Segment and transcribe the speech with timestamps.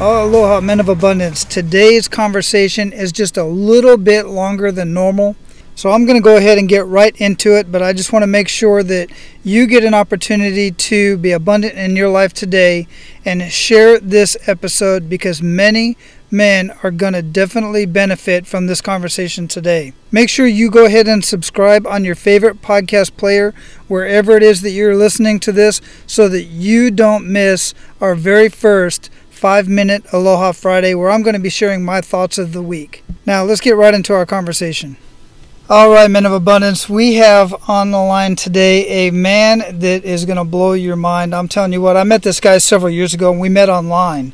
[0.00, 1.44] Oh, aloha, men of abundance.
[1.44, 5.34] Today's conversation is just a little bit longer than normal.
[5.74, 8.22] So I'm going to go ahead and get right into it, but I just want
[8.22, 9.10] to make sure that
[9.42, 12.86] you get an opportunity to be abundant in your life today
[13.24, 15.96] and share this episode because many
[16.30, 19.94] men are going to definitely benefit from this conversation today.
[20.12, 23.52] Make sure you go ahead and subscribe on your favorite podcast player,
[23.88, 28.48] wherever it is that you're listening to this, so that you don't miss our very
[28.48, 32.60] first five minute Aloha Friday where I'm going to be sharing my thoughts of the
[32.60, 33.04] week.
[33.24, 34.96] Now, let's get right into our conversation.
[35.70, 40.24] All right, men of abundance, we have on the line today a man that is
[40.24, 41.36] going to blow your mind.
[41.36, 44.32] I'm telling you what, I met this guy several years ago and we met online.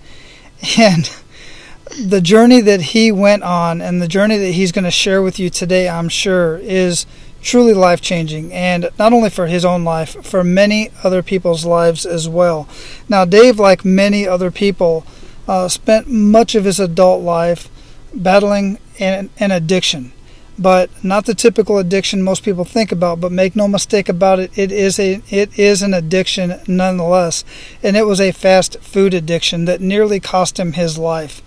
[0.78, 1.10] And
[2.02, 5.38] the journey that he went on and the journey that he's going to share with
[5.38, 7.04] you today, I'm sure, is
[7.44, 12.04] truly life changing, and not only for his own life, for many other people's lives
[12.04, 12.66] as well.
[13.08, 15.06] Now, Dave, like many other people,
[15.46, 17.68] uh, spent much of his adult life
[18.14, 20.12] battling an, an addiction
[20.58, 23.20] but not the typical addiction most people think about.
[23.20, 27.44] But make no mistake about it, it is a it is an addiction nonetheless,
[27.82, 31.42] and it was a fast food addiction that nearly cost him his life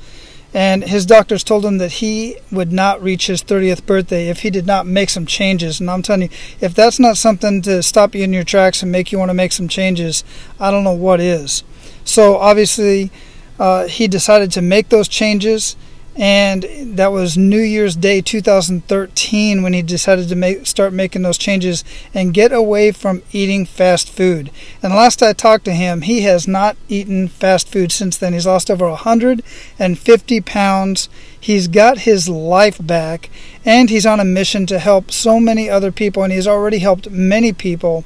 [0.53, 4.49] and his doctors told him that he would not reach his 30th birthday if he
[4.49, 5.79] did not make some changes.
[5.79, 6.29] And I'm telling you,
[6.61, 9.35] if that's not something to stop you in your tracks and make you want to
[9.35, 10.23] make some changes,
[10.59, 11.63] I don't know what is.
[12.05, 13.11] So obviously,
[13.59, 15.75] uh, he decided to make those changes
[16.17, 16.63] and
[16.97, 21.83] that was New Year's Day 2013 when he decided to make start making those changes
[22.11, 24.49] and get away from eating fast food.
[24.81, 28.33] And last I talked to him, he has not eaten fast food since then.
[28.33, 31.07] He's lost over 150 pounds.
[31.39, 33.29] He's got his life back,
[33.63, 36.23] and he's on a mission to help so many other people.
[36.23, 38.05] And he's already helped many people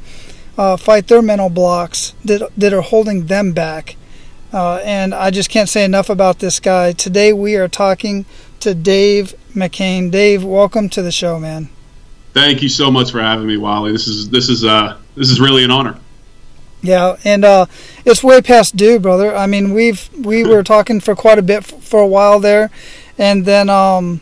[0.58, 3.96] uh, fight their mental blocks that that are holding them back.
[4.54, 6.92] Uh, and I just can't say enough about this guy.
[6.92, 8.26] Today we are talking
[8.60, 10.12] to Dave McCain.
[10.12, 11.70] Dave, welcome to the show, man.
[12.34, 13.92] Thank you so much for having me, Wally.
[13.92, 15.98] This is this is uh this is really an honor.
[16.82, 17.68] Yeah, and uh,
[18.06, 19.36] it's way past due, brother.
[19.36, 22.72] I mean, we've we were talking for quite a bit f- for a while there,
[23.18, 24.22] and then um,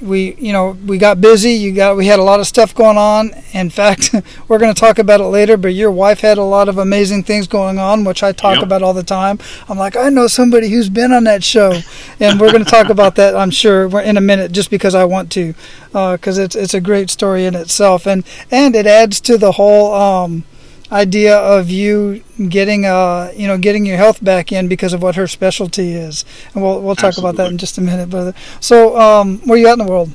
[0.00, 2.96] we you know we got busy you got we had a lot of stuff going
[2.96, 4.14] on in fact
[4.48, 7.22] we're going to talk about it later but your wife had a lot of amazing
[7.22, 8.62] things going on which i talk yep.
[8.62, 9.38] about all the time
[9.68, 11.80] i'm like i know somebody who's been on that show
[12.20, 15.04] and we're going to talk about that i'm sure in a minute just because i
[15.04, 15.54] want to
[15.88, 19.52] because uh, it's it's a great story in itself and and it adds to the
[19.52, 20.44] whole um,
[20.90, 25.16] idea of you getting uh you know getting your health back in because of what
[25.16, 26.24] her specialty is.
[26.54, 27.30] And we'll we'll talk Absolutely.
[27.30, 28.34] about that in just a minute brother.
[28.60, 30.12] So um where you at in the world?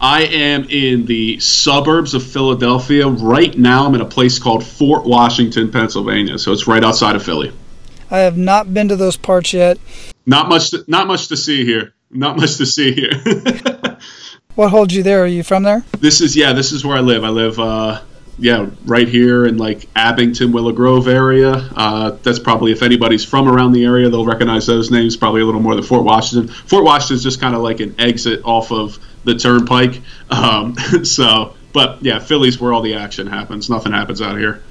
[0.00, 3.06] I am in the suburbs of Philadelphia.
[3.06, 6.38] Right now I'm in a place called Fort Washington Pennsylvania.
[6.38, 7.52] So it's right outside of Philly.
[8.10, 9.78] I have not been to those parts yet.
[10.26, 11.94] Not much to, not much to see here.
[12.10, 13.12] Not much to see here.
[14.54, 15.22] What holds you there?
[15.24, 15.82] Are you from there?
[15.98, 17.24] This is yeah this is where I live.
[17.24, 18.02] I live uh
[18.38, 21.52] yeah, right here in like Abington, Willow Grove area.
[21.52, 25.16] Uh, that's probably if anybody's from around the area, they'll recognize those names.
[25.16, 26.48] Probably a little more than Fort Washington.
[26.48, 30.00] Fort Washington's just kind of like an exit off of the turnpike.
[30.30, 33.68] Um, so, but yeah, Philly's where all the action happens.
[33.68, 34.62] Nothing happens out here.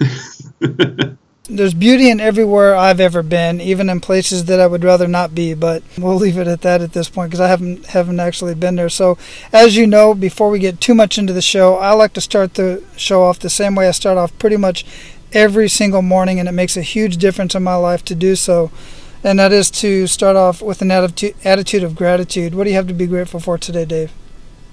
[1.48, 5.34] there's beauty in everywhere I've ever been, even in places that I would rather not
[5.34, 5.54] be.
[5.54, 8.76] But we'll leave it at that at this point because I haven't haven't actually been
[8.76, 8.88] there.
[8.88, 9.16] So,
[9.52, 12.54] as you know, before we get too much into the show, I like to start
[12.54, 14.84] the show off the same way I start off pretty much
[15.32, 18.70] every single morning, and it makes a huge difference in my life to do so.
[19.24, 22.54] And that is to start off with an attitude of gratitude.
[22.54, 24.12] What do you have to be grateful for today, Dave?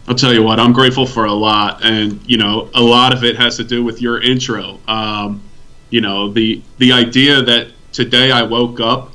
[0.07, 3.23] I'll tell you what, I'm grateful for a lot, and you know, a lot of
[3.23, 4.79] it has to do with your intro.
[4.87, 5.41] Um,
[5.95, 9.13] you know the the idea that today I woke up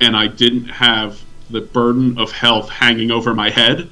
[0.00, 3.90] and I didn't have the burden of health hanging over my head,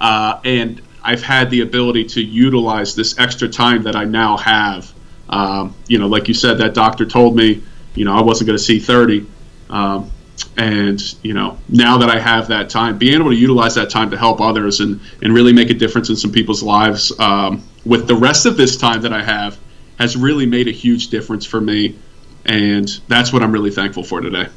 [0.00, 4.92] uh, and I've had the ability to utilize this extra time that I now have.
[5.28, 7.62] Um, you know, like you said, that doctor told me,
[7.94, 9.24] you know, I wasn't going to see 30.
[9.70, 10.10] Um,
[10.56, 14.10] and, you know, now that I have that time, being able to utilize that time
[14.10, 18.08] to help others and, and really make a difference in some people's lives um, with
[18.08, 19.58] the rest of this time that I have
[19.98, 21.96] has really made a huge difference for me.
[22.44, 24.48] and that's what I'm really thankful for today.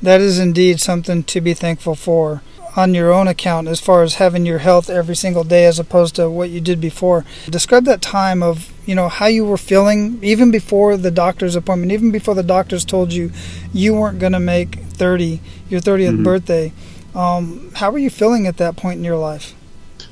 [0.00, 2.42] That is indeed something to be thankful for
[2.76, 6.16] on your own account as far as having your health every single day as opposed
[6.16, 7.24] to what you did before.
[7.48, 11.92] Describe that time of, you know, how you were feeling even before the doctor's appointment,
[11.92, 13.30] even before the doctors told you
[13.72, 16.22] you weren't going to make 30, your 30th mm-hmm.
[16.22, 16.72] birthday.
[17.14, 19.54] Um, how were you feeling at that point in your life?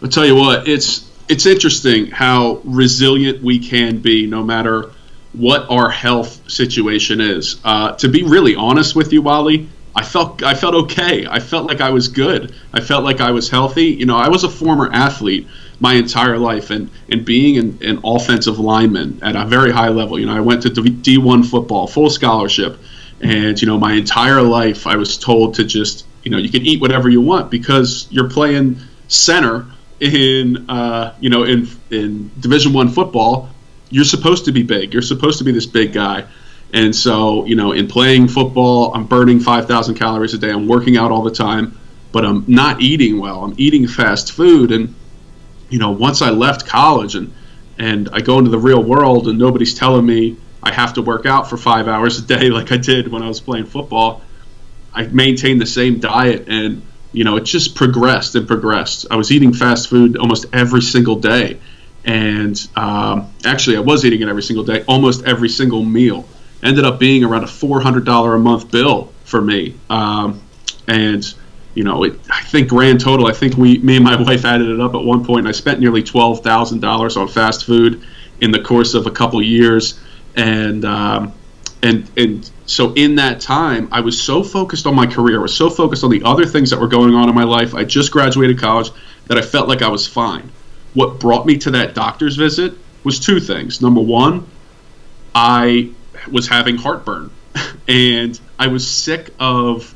[0.00, 1.00] I'll tell you what, it's
[1.32, 4.90] it's interesting how resilient we can be no matter
[5.32, 7.58] what our health situation is.
[7.64, 11.26] Uh, to be really honest with you, Wally, I felt I felt okay.
[11.26, 12.54] I felt like I was good.
[12.74, 13.86] I felt like I was healthy.
[13.86, 15.48] You know, I was a former athlete
[15.80, 20.18] my entire life, and and being an, an offensive lineman at a very high level.
[20.18, 22.78] You know, I went to D one football, full scholarship,
[23.22, 26.60] and you know, my entire life I was told to just you know you can
[26.60, 28.76] eat whatever you want because you're playing
[29.08, 29.64] center
[30.02, 33.48] in uh, you know in in Division one football.
[33.90, 34.94] You're supposed to be big.
[34.94, 36.26] You're supposed to be this big guy
[36.72, 40.50] and so, you know, in playing football, I'm burning 5,000 calories a day.
[40.50, 41.78] I'm working out all the time,
[42.12, 43.44] but I'm not eating well.
[43.44, 44.72] I'm eating fast food.
[44.72, 44.94] And,
[45.68, 47.32] you know, once I left college and,
[47.78, 51.26] and I go into the real world and nobody's telling me I have to work
[51.26, 54.22] out for five hours a day like I did when I was playing football,
[54.94, 59.06] I maintained the same diet and, you know, it just progressed and progressed.
[59.10, 61.60] I was eating fast food almost every single day.
[62.04, 66.26] And um, actually, I was eating it every single day, almost every single meal
[66.62, 69.78] ended up being around a $400 a month bill for me.
[69.90, 70.40] Um,
[70.88, 71.32] and,
[71.74, 74.68] you know, it, I think grand total, I think we, me and my wife added
[74.68, 78.04] it up at one point, and I spent nearly $12,000 on fast food
[78.40, 80.00] in the course of a couple years.
[80.36, 81.34] And, um,
[81.82, 85.54] and, and so in that time, I was so focused on my career, I was
[85.54, 87.74] so focused on the other things that were going on in my life.
[87.74, 88.90] I just graduated college
[89.26, 90.50] that I felt like I was fine.
[90.94, 93.80] What brought me to that doctor's visit was two things.
[93.80, 94.46] Number one,
[95.34, 95.90] I
[96.30, 97.30] was having heartburn,
[97.88, 99.94] and I was sick of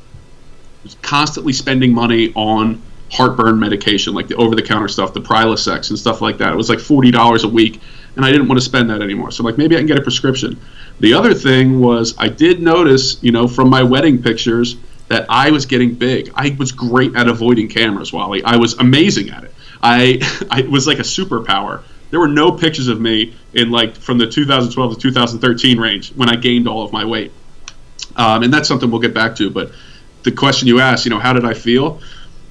[1.01, 2.81] constantly spending money on
[3.11, 6.51] heartburn medication, like the over-the-counter stuff, the Prilosec and stuff like that.
[6.51, 7.79] It was like forty dollars a week,
[8.17, 9.31] and I didn't want to spend that anymore.
[9.31, 10.59] So like, maybe I can get a prescription.
[10.99, 14.75] The other thing was I did notice, you know, from my wedding pictures
[15.07, 16.31] that I was getting big.
[16.35, 18.43] I was great at avoiding cameras, Wally.
[18.43, 19.53] I was amazing at it.
[19.81, 20.19] I
[20.51, 24.27] I was like a superpower there were no pictures of me in like from the
[24.27, 27.31] 2012 to 2013 range when I gained all of my weight.
[28.15, 29.49] Um, and that's something we'll get back to.
[29.49, 29.71] But
[30.23, 32.01] the question you asked, you know, how did I feel?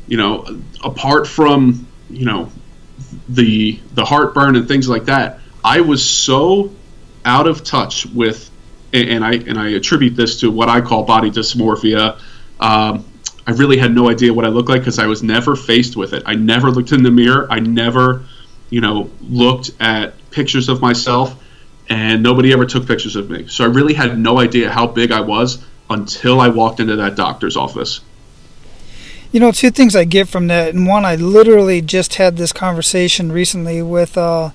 [0.06, 2.50] You know, apart from you know
[3.28, 6.74] the the heartburn and things like that, I was so
[7.24, 8.50] out of touch with,
[8.94, 12.18] and I and I attribute this to what I call body dysmorphia.
[12.58, 13.04] Um,
[13.46, 16.14] I really had no idea what I looked like because I was never faced with
[16.14, 16.22] it.
[16.24, 17.46] I never looked in the mirror.
[17.50, 18.24] I never
[18.70, 21.42] you know, looked at pictures of myself,
[21.88, 23.46] and nobody ever took pictures of me.
[23.48, 27.14] So I really had no idea how big I was until I walked into that
[27.14, 28.00] doctor's office.
[29.32, 32.52] You know, two things I get from that, and one, I literally just had this
[32.52, 34.50] conversation recently with uh,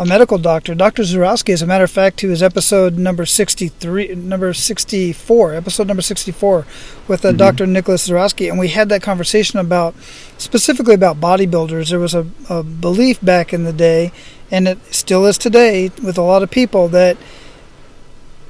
[0.00, 1.02] a medical doctor, Dr.
[1.02, 1.52] Zarowski.
[1.52, 6.66] As a matter of fact, he was episode number sixty-three, number sixty-four, episode number sixty-four,
[7.06, 7.36] with uh, mm-hmm.
[7.36, 7.66] Dr.
[7.66, 9.94] Nicholas Zarowski, and we had that conversation about
[10.38, 11.90] specifically about bodybuilders.
[11.90, 14.10] There was a, a belief back in the day,
[14.50, 17.18] and it still is today with a lot of people that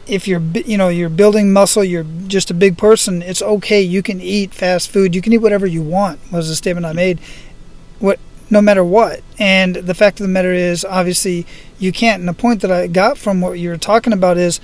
[0.07, 4.03] if you're you know you're building muscle you're just a big person it's okay you
[4.03, 7.21] can eat fast food you can eat whatever you want was the statement i made
[8.01, 8.19] what
[8.51, 9.23] no matter what.
[9.39, 11.47] And the fact of the matter is, obviously,
[11.79, 12.21] you can't.
[12.21, 14.61] And the point that I got from what you were talking about is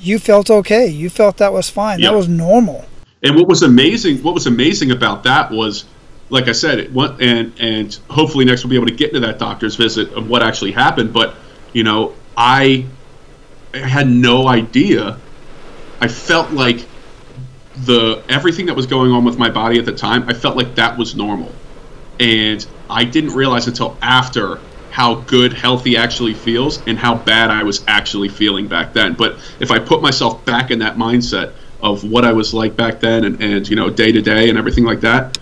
[0.00, 0.86] you felt okay.
[0.86, 2.00] You felt that was fine.
[2.00, 2.84] That was normal.
[3.22, 5.84] And what was amazing, what was amazing about that was,
[6.30, 9.26] like I said, it went, and and hopefully next we'll be able to get into
[9.26, 11.12] that doctor's visit of what actually happened.
[11.12, 11.34] But
[11.72, 12.86] you know, I,
[13.74, 15.18] I had no idea.
[16.00, 16.86] I felt like
[17.76, 20.28] the everything that was going on with my body at the time.
[20.28, 21.52] I felt like that was normal,
[22.20, 27.62] and I didn't realize until after how good healthy actually feels and how bad I
[27.62, 29.14] was actually feeling back then.
[29.14, 33.00] But if I put myself back in that mindset of what I was like back
[33.00, 35.38] then and, and you know, day to day and everything like that,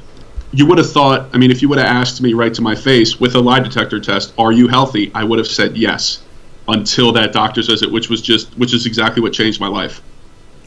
[0.53, 2.75] you would have thought, I mean, if you would have asked me right to my
[2.75, 5.11] face with a lie detector test, are you healthy?
[5.15, 6.23] I would have said yes
[6.69, 10.03] until that doctor says it, which was just, which is exactly what changed my life.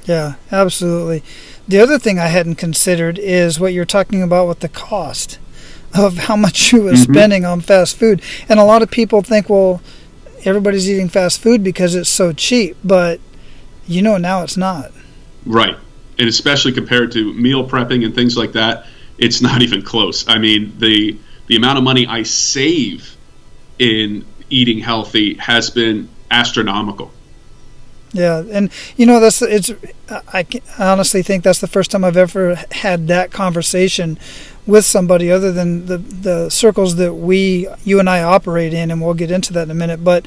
[0.06, 1.24] Yeah, absolutely.
[1.68, 5.38] The other thing I hadn't considered is what you're talking about with the cost
[5.94, 7.14] of how much you was mm-hmm.
[7.14, 8.22] spending on fast food.
[8.48, 9.82] And a lot of people think, well,
[10.46, 13.20] everybody's eating fast food because it's so cheap, but
[13.88, 14.92] you know now it's not.
[15.46, 15.78] Right.
[16.18, 18.86] And especially compared to meal prepping and things like that,
[19.18, 20.28] it's not even close.
[20.28, 21.18] I mean, the
[21.48, 23.16] the amount of money I save
[23.80, 27.12] in eating healthy has been astronomical.
[28.12, 29.72] Yeah, and you know that's it's.
[30.10, 30.46] I
[30.80, 34.18] honestly think that's the first time I've ever had that conversation
[34.70, 39.02] with somebody other than the the circles that we you and I operate in, and
[39.02, 40.04] we'll get into that in a minute.
[40.04, 40.26] But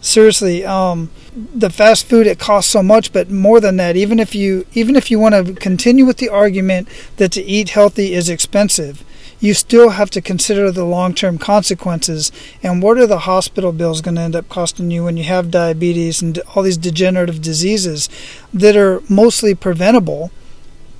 [0.00, 1.10] seriously, um,
[1.54, 4.96] the fast food it costs so much, but more than that, even if you even
[4.96, 9.04] if you want to continue with the argument that to eat healthy is expensive,
[9.40, 12.32] you still have to consider the long term consequences
[12.62, 15.50] and what are the hospital bills going to end up costing you when you have
[15.50, 18.08] diabetes and all these degenerative diseases
[18.54, 20.30] that are mostly preventable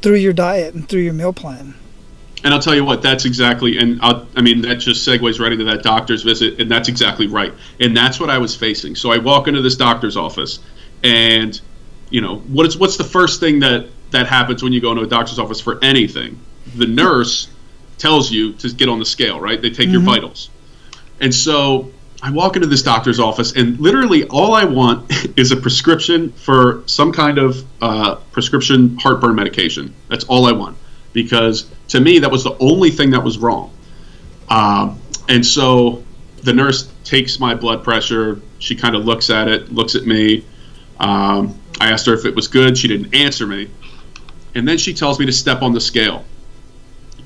[0.02, 1.74] through your diet and through your meal plan.
[2.44, 5.52] And I'll tell you what, that's exactly, and I'll, i mean, that just segues right
[5.52, 7.52] into that doctor's visit, and that's exactly right.
[7.78, 8.96] And that's what I was facing.
[8.96, 10.58] So I walk into this doctor's office,
[11.04, 11.60] and,
[12.10, 15.04] you know, what is, what's the first thing that, that happens when you go into
[15.04, 16.40] a doctor's office for anything?
[16.74, 17.48] The nurse
[17.98, 19.60] tells you to get on the scale, right?
[19.62, 19.92] They take mm-hmm.
[19.92, 20.50] your vitals.
[21.20, 25.56] And so I walk into this doctor's office, and literally all I want is a
[25.56, 29.94] prescription for some kind of uh, prescription heartburn medication.
[30.08, 30.76] That's all I want.
[31.12, 33.72] Because to me, that was the only thing that was wrong.
[34.48, 36.02] Um, and so
[36.42, 38.40] the nurse takes my blood pressure.
[38.58, 40.44] She kind of looks at it, looks at me.
[40.98, 42.76] Um, I asked her if it was good.
[42.76, 43.70] She didn't answer me.
[44.54, 46.24] And then she tells me to step on the scale.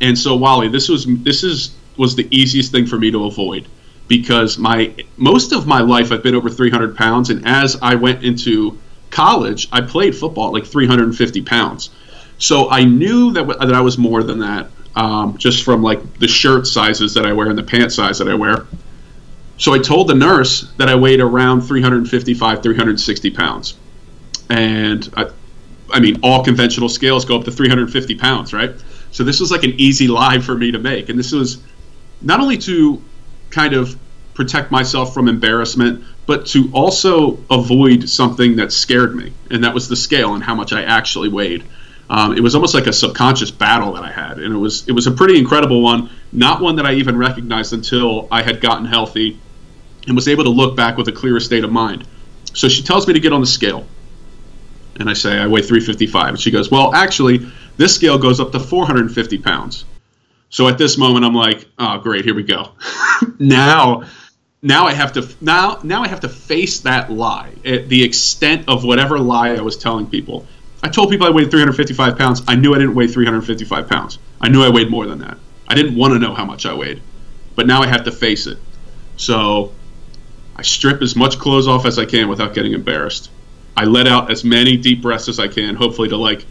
[0.00, 3.66] And so Wally, this was this is was the easiest thing for me to avoid
[4.08, 8.22] because my most of my life I've been over 300 pounds, and as I went
[8.22, 8.78] into
[9.10, 11.90] college, I played football at like 350 pounds.
[12.38, 16.28] So I knew that that I was more than that, um, just from like the
[16.28, 18.66] shirt sizes that I wear and the pant size that I wear.
[19.58, 23.74] So I told the nurse that I weighed around 355, 360 pounds,
[24.50, 25.30] and I,
[25.90, 28.72] I mean all conventional scales go up to 350 pounds, right?
[29.12, 31.08] So this was like an easy lie for me to make.
[31.08, 31.58] And this was
[32.20, 33.02] not only to
[33.50, 33.98] kind of
[34.34, 39.32] protect myself from embarrassment, but to also avoid something that scared me.
[39.50, 41.64] And that was the scale and how much I actually weighed.
[42.08, 44.92] Um, it was almost like a subconscious battle that I had, and it was it
[44.92, 46.10] was a pretty incredible one.
[46.32, 49.40] Not one that I even recognized until I had gotten healthy,
[50.06, 52.06] and was able to look back with a clearer state of mind.
[52.54, 53.86] So she tells me to get on the scale,
[55.00, 58.52] and I say I weigh 355, and she goes, "Well, actually, this scale goes up
[58.52, 59.84] to 450 pounds.
[60.48, 62.70] So at this moment, I'm like, oh, great, here we go.
[63.38, 64.04] now,
[64.62, 68.68] now I have to now now I have to face that lie, at the extent
[68.68, 70.46] of whatever lie I was telling people.
[70.86, 72.42] I told people I weighed 355 pounds.
[72.46, 74.20] I knew I didn't weigh 355 pounds.
[74.40, 75.36] I knew I weighed more than that.
[75.66, 77.02] I didn't want to know how much I weighed,
[77.56, 78.56] but now I have to face it.
[79.16, 79.72] So
[80.54, 83.30] I strip as much clothes off as I can without getting embarrassed.
[83.76, 86.46] I let out as many deep breaths as I can, hopefully to like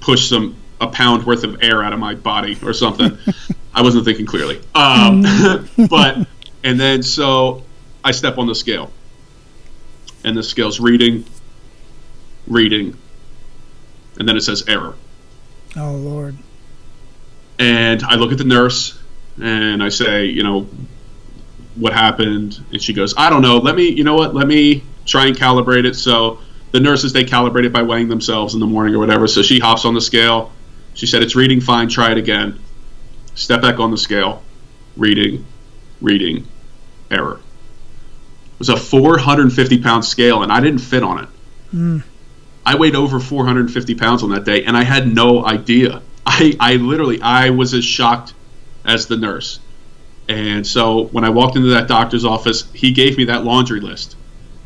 [0.00, 3.16] push some a pound worth of air out of my body or something.
[3.74, 4.60] I wasn't thinking clearly.
[4.74, 5.22] Um,
[5.88, 6.28] but
[6.62, 7.62] and then so
[8.04, 8.92] I step on the scale,
[10.24, 11.24] and the scale's reading,
[12.46, 12.94] reading,
[14.18, 14.94] and then it says error.
[15.76, 16.36] Oh Lord.
[17.58, 19.00] And I look at the nurse,
[19.40, 20.68] and I say, you know,
[21.74, 22.60] what happened?
[22.72, 23.58] And she goes, I don't know.
[23.58, 24.34] Let me, you know what?
[24.34, 25.94] Let me try and calibrate it.
[25.94, 26.38] So
[26.70, 29.26] the nurses they calibrate it by weighing themselves in the morning or whatever.
[29.26, 30.52] So she hops on the scale
[30.98, 32.58] she said, It's reading fine, try it again.
[33.36, 34.42] Step back on the scale.
[34.96, 35.46] Reading,
[36.00, 36.44] reading,
[37.08, 37.36] error.
[37.36, 41.28] It was a 450 pound scale, and I didn't fit on it.
[41.72, 42.02] Mm.
[42.68, 46.02] I weighed over 450 pounds on that day, and I had no idea.
[46.26, 48.34] I, I literally, I was as shocked
[48.84, 49.60] as the nurse.
[50.28, 54.16] And so when I walked into that doctor's office, he gave me that laundry list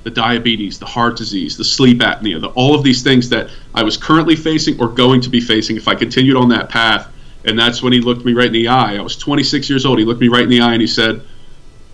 [0.02, 3.84] the diabetes, the heart disease, the sleep apnea, the, all of these things that I
[3.84, 7.06] was currently facing or going to be facing if I continued on that path.
[7.44, 8.96] And that's when he looked me right in the eye.
[8.96, 10.00] I was 26 years old.
[10.00, 11.22] He looked me right in the eye and he said,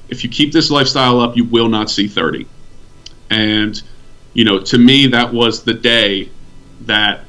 [0.08, 2.46] If you keep this lifestyle up, you will not see 30.
[3.28, 3.82] And,
[4.38, 6.30] you know, to me, that was the day
[6.82, 7.24] that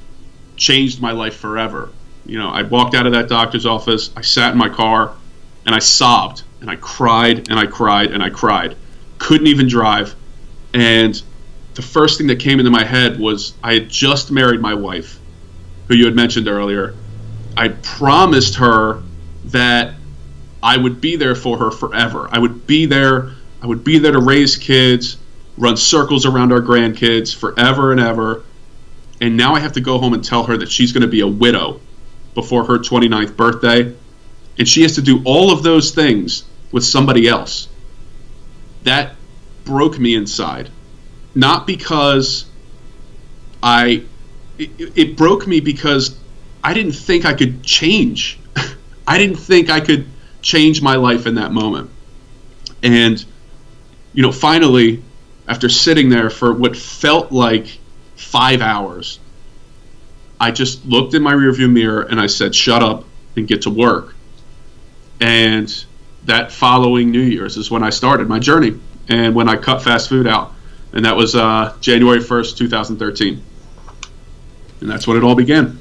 [0.57, 1.89] changed my life forever.
[2.23, 5.15] You know, I walked out of that doctor's office, I sat in my car,
[5.65, 8.75] and I sobbed and I cried and I cried and I cried.
[9.17, 10.13] Couldn't even drive
[10.75, 11.19] and
[11.73, 15.17] the first thing that came into my head was I had just married my wife,
[15.87, 16.93] who you had mentioned earlier.
[17.57, 19.01] I promised her
[19.45, 19.95] that
[20.61, 22.29] I would be there for her forever.
[22.31, 23.31] I would be there.
[23.63, 25.17] I would be there to raise kids,
[25.59, 28.43] run circles around our grandkids forever and ever.
[29.21, 31.19] And now I have to go home and tell her that she's going to be
[31.19, 31.81] a widow
[32.33, 33.93] before her 29th birthday.
[34.57, 37.67] And she has to do all of those things with somebody else.
[38.83, 39.15] That
[39.65, 40.69] broke me inside.
[41.35, 42.45] Not because
[43.61, 44.05] I.
[44.57, 46.17] It, it broke me because
[46.63, 48.39] I didn't think I could change.
[49.07, 50.05] I didn't think I could
[50.41, 51.89] change my life in that moment.
[52.83, 53.23] And,
[54.13, 55.01] you know, finally,
[55.49, 57.79] after sitting there for what felt like
[58.15, 59.19] five hours,
[60.39, 63.03] I just looked in my rearview mirror and I said, "Shut up
[63.35, 64.15] and get to work."
[65.19, 65.85] And
[66.25, 68.79] that following New Year's is when I started my journey
[69.09, 70.53] and when I cut fast food out,
[70.93, 73.41] and that was uh, January first, two thousand thirteen,
[74.81, 75.79] and that's when it all began.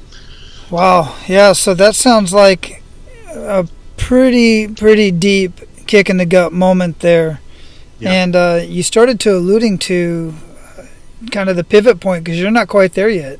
[0.71, 1.15] Wow.
[1.27, 1.53] Yeah.
[1.53, 2.81] So that sounds like
[3.27, 7.39] a pretty pretty deep kick in the gut moment there.
[7.99, 8.11] Yeah.
[8.11, 10.33] And uh, you started to alluding to
[10.77, 10.83] uh,
[11.31, 13.39] kind of the pivot point because you're not quite there yet.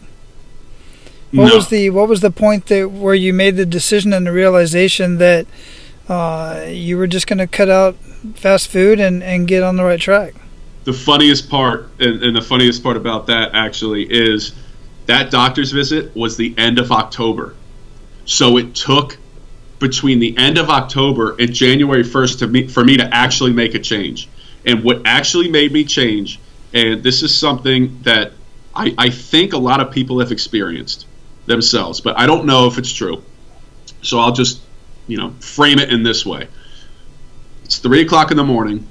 [1.32, 1.56] What no.
[1.56, 5.20] was the what was the point that where you made the decision and the realization
[5.20, 5.46] that
[6.08, 7.96] uh, you were just going to cut out
[8.34, 10.34] fast food and, and get on the right track?
[10.86, 14.54] The funniest part, and, and the funniest part about that actually is
[15.06, 17.56] that doctor's visit was the end of October.
[18.26, 19.18] So it took
[19.80, 23.76] between the end of October and January 1st to me, for me to actually make
[23.76, 24.28] a change.
[24.70, 26.40] And what actually made me change,
[26.76, 28.34] and this is something that
[28.76, 31.08] I, I think a lot of people have experienced
[31.48, 33.24] themselves, but I don't know if it's true.
[34.04, 34.62] So I'll just,
[35.08, 36.48] you know, frame it in this way.
[37.64, 38.88] It's three o'clock in the morning.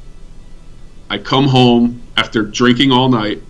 [1.08, 3.40] I come home after drinking all night.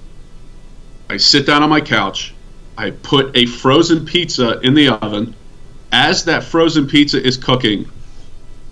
[1.08, 2.34] I sit down on my couch.
[2.76, 5.34] I put a frozen pizza in the oven
[5.90, 7.90] as that frozen pizza is cooking,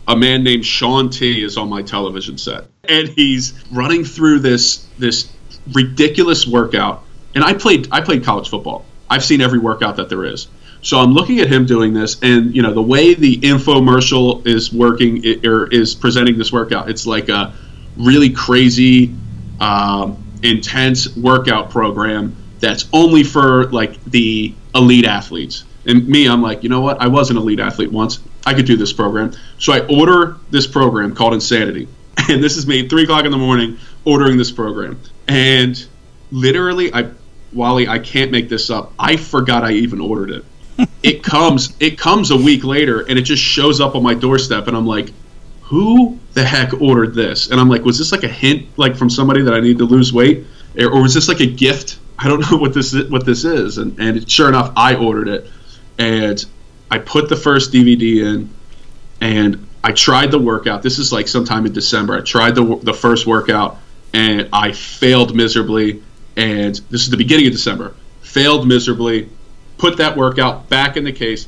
[0.06, 4.86] a man named Shaun T is on my television set, and he's running through this
[4.98, 5.30] this
[5.72, 7.02] ridiculous workout.
[7.34, 8.84] And I played I played college football.
[9.08, 10.48] I've seen every workout that there is.
[10.82, 14.72] So I'm looking at him doing this, and you know the way the infomercial is
[14.72, 16.88] working or is presenting this workout.
[16.88, 17.54] It's like a
[17.96, 19.14] really crazy,
[19.60, 25.64] um, intense workout program that's only for like the elite athletes.
[25.86, 27.00] And me, I'm like, you know what?
[27.00, 28.20] I was an elite athlete once.
[28.44, 29.32] I could do this program.
[29.58, 31.88] So I order this program called Insanity.
[32.28, 35.00] And this is me, three o'clock in the morning, ordering this program.
[35.28, 35.86] And
[36.32, 37.10] literally, I,
[37.52, 38.92] Wally, I can't make this up.
[38.98, 40.44] I forgot I even ordered it.
[41.04, 44.66] it comes, it comes a week later, and it just shows up on my doorstep,
[44.66, 45.12] and I'm like,
[45.66, 47.50] who the heck ordered this?
[47.50, 49.84] And I'm like, was this like a hint, like from somebody that I need to
[49.84, 50.46] lose weight,
[50.78, 51.98] or was this like a gift?
[52.18, 53.78] I don't know what this is, what this is.
[53.78, 55.50] And and sure enough, I ordered it
[55.98, 56.44] and
[56.90, 58.50] I put the first DVD in,
[59.20, 60.82] and I tried the workout.
[60.82, 62.18] This is like sometime in December.
[62.18, 63.78] I tried the the first workout,
[64.12, 66.02] and I failed miserably.
[66.36, 67.94] And this is the beginning of December.
[68.20, 69.28] Failed miserably.
[69.78, 71.46] Put that workout back in the case,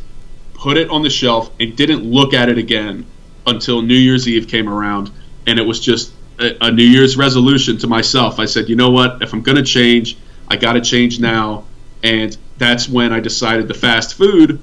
[0.54, 3.06] put it on the shelf, and didn't look at it again
[3.44, 5.10] until New Year's Eve came around.
[5.48, 8.38] And it was just a, a New Year's resolution to myself.
[8.38, 9.20] I said, you know what?
[9.20, 11.64] If I'm going to change, I got to change now.
[12.04, 14.60] And that's when I decided the fast food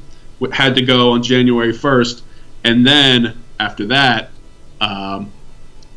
[0.54, 2.22] had to go on January 1st.
[2.64, 4.32] And then after that,
[4.82, 5.32] um,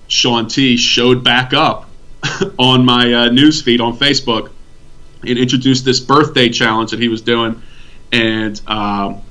[0.07, 1.89] Shaun T showed back up
[2.59, 4.51] on my uh, newsfeed on Facebook
[5.23, 7.63] and introduced this birthday challenge that he was doing.
[8.13, 9.23] And um,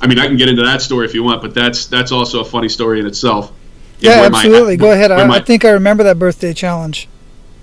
[0.00, 2.40] I mean, I can get into that story if you want, but that's that's also
[2.40, 3.52] a funny story in itself.
[4.00, 4.76] Yeah, absolutely.
[4.76, 5.10] My, Go ahead.
[5.10, 7.08] I, my, I think I remember that birthday challenge.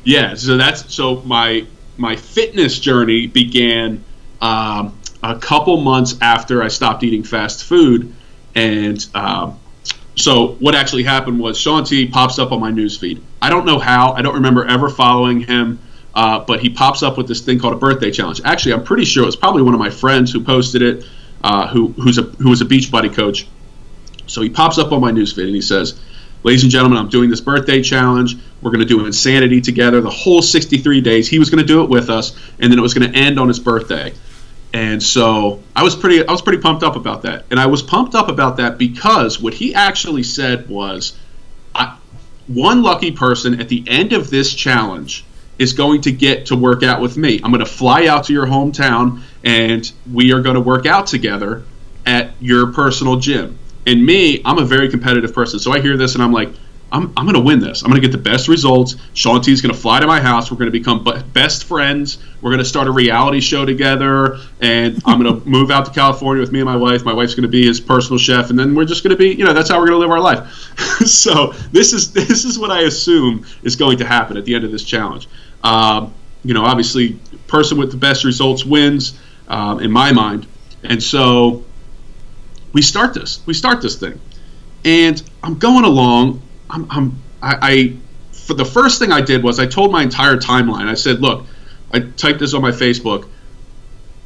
[0.03, 1.65] Yeah, so that's so my
[1.97, 4.03] my fitness journey began
[4.41, 8.13] um, a couple months after I stopped eating fast food.
[8.53, 9.59] And um,
[10.15, 13.21] so what actually happened was Shaun T pops up on my newsfeed.
[13.41, 14.13] I don't know how.
[14.13, 15.79] I don't remember ever following him.
[16.15, 18.39] Uh, but he pops up with this thing called a birthday challenge.
[18.45, 21.05] Actually, I'm pretty sure it was probably one of my friends who posted it,
[21.43, 23.45] uh, who who's a who was a Beachbody coach.
[24.25, 25.99] So he pops up on my newsfeed and he says,
[26.43, 28.37] "Ladies and gentlemen, I'm doing this birthday challenge.
[28.61, 31.27] We're going to do insanity together the whole 63 days.
[31.27, 33.37] He was going to do it with us, and then it was going to end
[33.37, 34.13] on his birthday."
[34.75, 37.45] And so I was pretty I was pretty pumped up about that.
[37.49, 41.17] And I was pumped up about that because what he actually said was
[42.47, 45.23] one lucky person at the end of this challenge
[45.57, 47.39] is going to get to work out with me.
[47.41, 51.07] I'm going to fly out to your hometown and we are going to work out
[51.07, 51.63] together
[52.05, 53.57] at your personal gym.
[53.87, 55.57] And me, I'm a very competitive person.
[55.57, 56.49] So I hear this and I'm like,
[56.95, 57.81] I'm, I'm going to win this.
[57.81, 58.95] I'm going to get the best results.
[59.13, 60.49] Shaun T is going to fly to my house.
[60.49, 62.19] We're going to become best friends.
[62.41, 64.39] We're going to start a reality show together.
[64.61, 67.03] And I'm going to move out to California with me and my wife.
[67.03, 68.49] My wife's going to be his personal chef.
[68.49, 70.11] And then we're just going to be, you know, that's how we're going to live
[70.11, 70.49] our life.
[71.05, 74.63] so this is this is what I assume is going to happen at the end
[74.63, 75.27] of this challenge.
[75.65, 76.13] Um,
[76.45, 80.47] you know, obviously, person with the best results wins um, in my mind.
[80.83, 81.65] And so
[82.71, 83.45] we start this.
[83.45, 84.17] We start this thing.
[84.85, 87.97] And I'm going along I'm, I'm I, I
[88.31, 90.87] for the first thing I did was I told my entire timeline.
[90.87, 91.45] I said, look,
[91.91, 93.27] I typed this on my Facebook.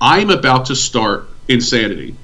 [0.01, 2.15] I'm about to start insanity.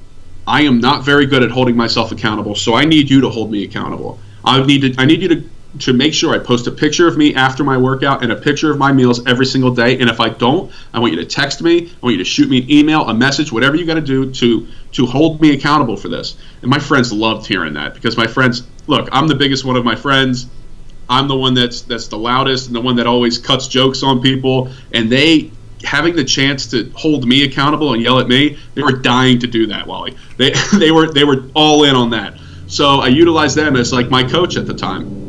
[0.48, 3.52] I am not very good at holding myself accountable, so I need you to hold
[3.52, 4.20] me accountable.
[4.44, 7.18] I need to, I need you to to make sure I post a picture of
[7.18, 10.00] me after my workout and a picture of my meals every single day.
[10.00, 11.88] And if I don't, I want you to text me.
[11.88, 14.32] I want you to shoot me an email, a message, whatever you got to do
[14.32, 16.38] to to hold me accountable for this.
[16.62, 19.84] And my friends loved hearing that because my friends, look, I'm the biggest one of
[19.84, 20.48] my friends.
[21.10, 24.22] I'm the one that's that's the loudest and the one that always cuts jokes on
[24.22, 24.70] people.
[24.94, 25.52] And they
[25.84, 29.48] having the chance to hold me accountable and yell at me, they were dying to
[29.48, 30.16] do that, Wally.
[30.38, 32.40] They they were they were all in on that.
[32.68, 35.25] So I utilized them as like my coach at the time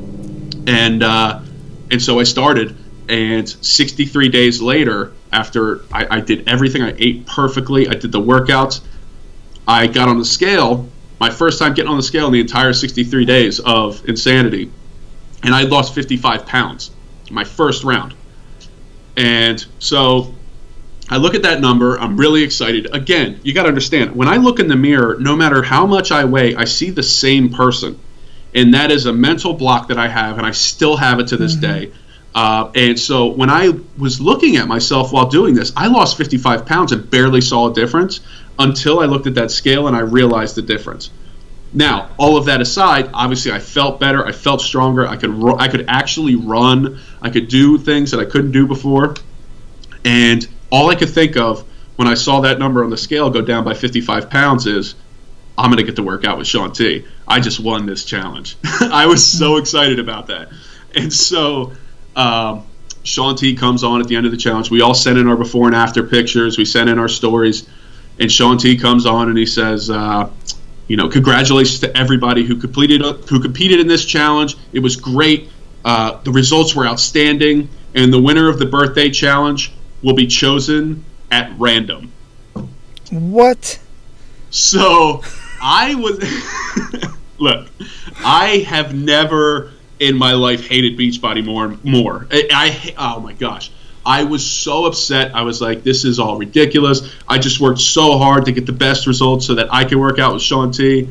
[0.66, 1.40] and uh,
[1.90, 2.76] and so I started.
[3.09, 8.20] And 63 days later, after I, I did everything, I ate perfectly, I did the
[8.20, 8.81] workouts,
[9.68, 10.88] I got on the scale.
[11.20, 14.72] My first time getting on the scale in the entire 63 days of insanity,
[15.44, 16.90] and I lost 55 pounds.
[17.31, 18.14] My first round,
[19.16, 20.35] and so
[21.09, 21.98] I look at that number.
[21.98, 22.88] I'm really excited.
[22.92, 26.11] Again, you got to understand when I look in the mirror, no matter how much
[26.11, 27.98] I weigh, I see the same person
[28.57, 31.37] and that is a mental block that I have, and I still have it to
[31.37, 31.90] this mm-hmm.
[31.90, 31.92] day.
[32.35, 36.66] Uh, and so when I was looking at myself while doing this, I lost 55
[36.66, 38.21] pounds and barely saw a difference
[38.59, 41.11] until I looked at that scale and I realized the difference.
[41.73, 45.57] Now, all of that aside, obviously I felt better, I felt stronger, I could ru-
[45.57, 49.14] I could actually run, I could do things that I couldn't do before.
[50.05, 51.64] And all I could think of
[51.97, 54.95] when I saw that number on the scale go down by 55 pounds is
[55.59, 57.05] I'm going to get to work out with Shaun T.
[57.28, 58.56] I just won this challenge.
[58.64, 60.48] I was so excited about that.
[60.94, 61.72] And so
[62.14, 62.66] um,
[63.02, 64.70] Shaun T comes on at the end of the challenge.
[64.70, 66.58] We all send in our before and after pictures.
[66.58, 67.68] We send in our stories.
[68.18, 70.30] And Shaun T comes on and he says, uh,
[70.88, 74.56] you know, congratulations to everybody who completed who competed in this challenge.
[74.72, 75.50] It was great.
[75.84, 81.04] Uh, the results were outstanding, and the winner of the birthday challenge will be chosen
[81.30, 82.12] at random.
[83.10, 83.78] What?
[84.50, 85.22] So
[85.60, 86.18] I was
[87.38, 87.68] look.
[88.25, 91.77] I have never in my life hated Beachbody more.
[91.83, 92.27] More.
[92.31, 93.70] I, I oh my gosh.
[94.05, 95.35] I was so upset.
[95.35, 97.12] I was like, this is all ridiculous.
[97.29, 100.20] I just worked so hard to get the best results so that I can work
[100.20, 101.09] out with Shaun T.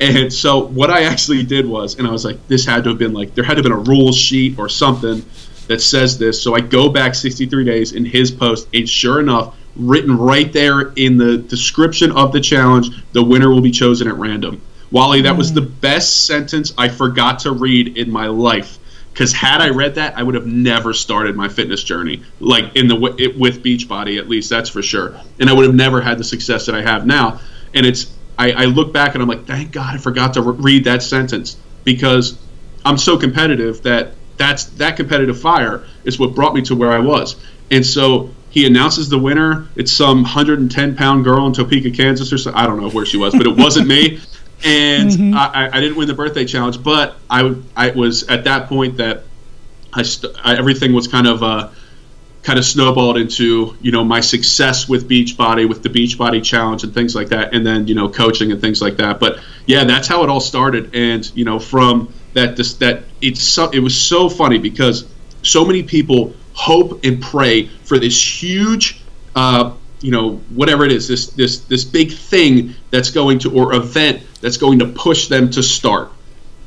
[0.00, 2.98] And so what I actually did was, and I was like, this had to have
[2.98, 5.24] been like, there had to have been a rules sheet or something
[5.68, 6.42] that says this.
[6.42, 10.92] So I go back 63 days in his post, and sure enough, written right there
[10.96, 14.60] in the description of the challenge, the winner will be chosen at random.
[14.90, 15.80] Wally, that was the mm.
[15.80, 18.78] best sentence I forgot to read in my life.
[19.12, 22.86] Because had I read that, I would have never started my fitness journey, like in
[22.86, 24.50] the with Beachbody at least.
[24.50, 25.18] That's for sure.
[25.40, 27.40] And I would have never had the success that I have now.
[27.72, 30.56] And it's I, I look back and I'm like, thank God I forgot to re-
[30.58, 32.38] read that sentence because
[32.84, 36.98] I'm so competitive that that's that competitive fire is what brought me to where I
[36.98, 37.36] was.
[37.70, 39.66] And so he announces the winner.
[39.76, 42.52] It's some 110 pound girl in Topeka, Kansas, or so.
[42.54, 44.20] I don't know where she was, but it wasn't me.
[44.64, 45.34] And mm-hmm.
[45.34, 49.24] I, I, didn't win the birthday challenge, but I, I was at that point that
[49.92, 51.70] I, st- I everything was kind of uh,
[52.42, 56.94] kind of snowballed into you know my success with Beachbody, with the Beachbody challenge and
[56.94, 59.18] things like that, and then you know coaching and things like that.
[59.18, 60.94] But yeah, that's how it all started.
[60.94, 65.06] And you know from that this that it's so, it was so funny because
[65.42, 69.00] so many people hope and pray for this huge,
[69.34, 73.74] uh, you know, whatever it is, this this this big thing that's going to or
[73.74, 76.10] event that's going to push them to start.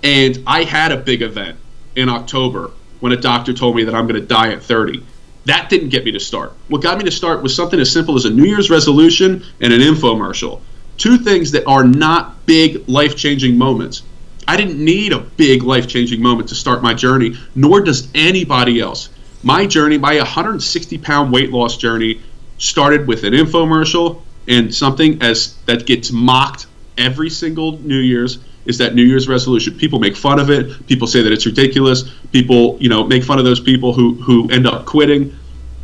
[0.04, 1.58] And I had a big event
[1.96, 5.04] in October when a doctor told me that I'm going to die at 30.
[5.46, 6.54] That didn't get me to start.
[6.68, 9.74] What got me to start was something as simple as a New Year's resolution and
[9.74, 10.62] an infomercial.
[10.98, 14.04] Two things that are not big life changing moments.
[14.48, 18.80] I didn't need a big life changing moment to start my journey, nor does anybody
[18.80, 19.10] else
[19.44, 22.22] my journey, my 160 pound weight loss journey,
[22.60, 26.68] started with an infomercial and something as that gets mocked
[26.98, 29.78] every single New Year's is that New Year's resolution.
[29.78, 30.86] People make fun of it.
[30.86, 32.04] People say that it's ridiculous.
[32.32, 35.36] People, you know, make fun of those people who who end up quitting.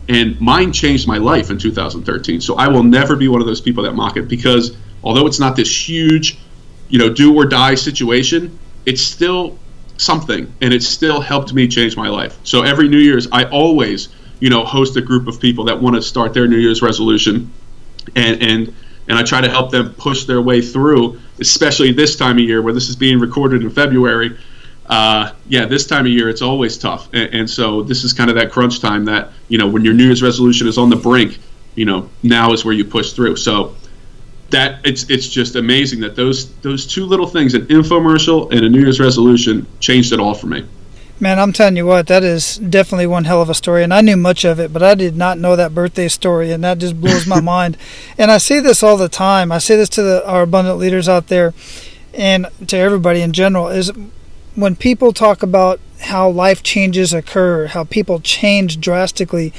[0.07, 2.41] And mine changed my life in 2013.
[2.41, 5.39] So I will never be one of those people that mock it because although it's
[5.39, 6.38] not this huge,
[6.89, 9.57] you know, do or die situation, it's still
[9.97, 14.09] something and it still helped me change my life so every new year's i always
[14.39, 17.52] you know host a group of people that want to start their new year's resolution.
[18.15, 18.74] And and
[19.08, 22.62] and i try to help them push their way through especially this time of year
[22.62, 24.38] where this is being recorded in february.
[24.88, 27.10] Uh, yeah this time of year it's always tough.
[27.13, 29.93] And, and so this is kind of that crunch time that you know when your
[29.93, 31.39] new year's resolution is on the brink
[31.76, 33.36] you know now is where you push through.
[33.36, 33.76] So
[34.52, 38.69] that it's it's just amazing that those those two little things, an infomercial and a
[38.69, 40.65] New Year's resolution, changed it all for me.
[41.17, 43.86] Man, I'm telling you what, that is definitely one hell of a story.
[43.86, 46.62] And I knew much of it, but I did not know that birthday story, and
[46.65, 47.78] that just blows my mind.
[48.17, 49.49] And I see this all the time.
[49.49, 51.54] I say this to the, our abundant leaders out there,
[52.13, 53.93] and to everybody in general: is
[54.56, 59.54] when people talk about how life changes occur, how people change drastically.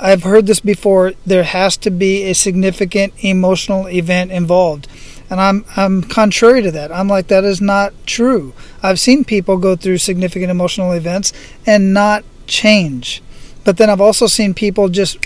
[0.00, 1.12] I've heard this before.
[1.26, 4.86] There has to be a significant emotional event involved.
[5.30, 6.90] And I'm I'm contrary to that.
[6.92, 8.54] I'm like that is not true.
[8.82, 11.32] I've seen people go through significant emotional events
[11.66, 13.22] and not change.
[13.64, 15.18] But then I've also seen people just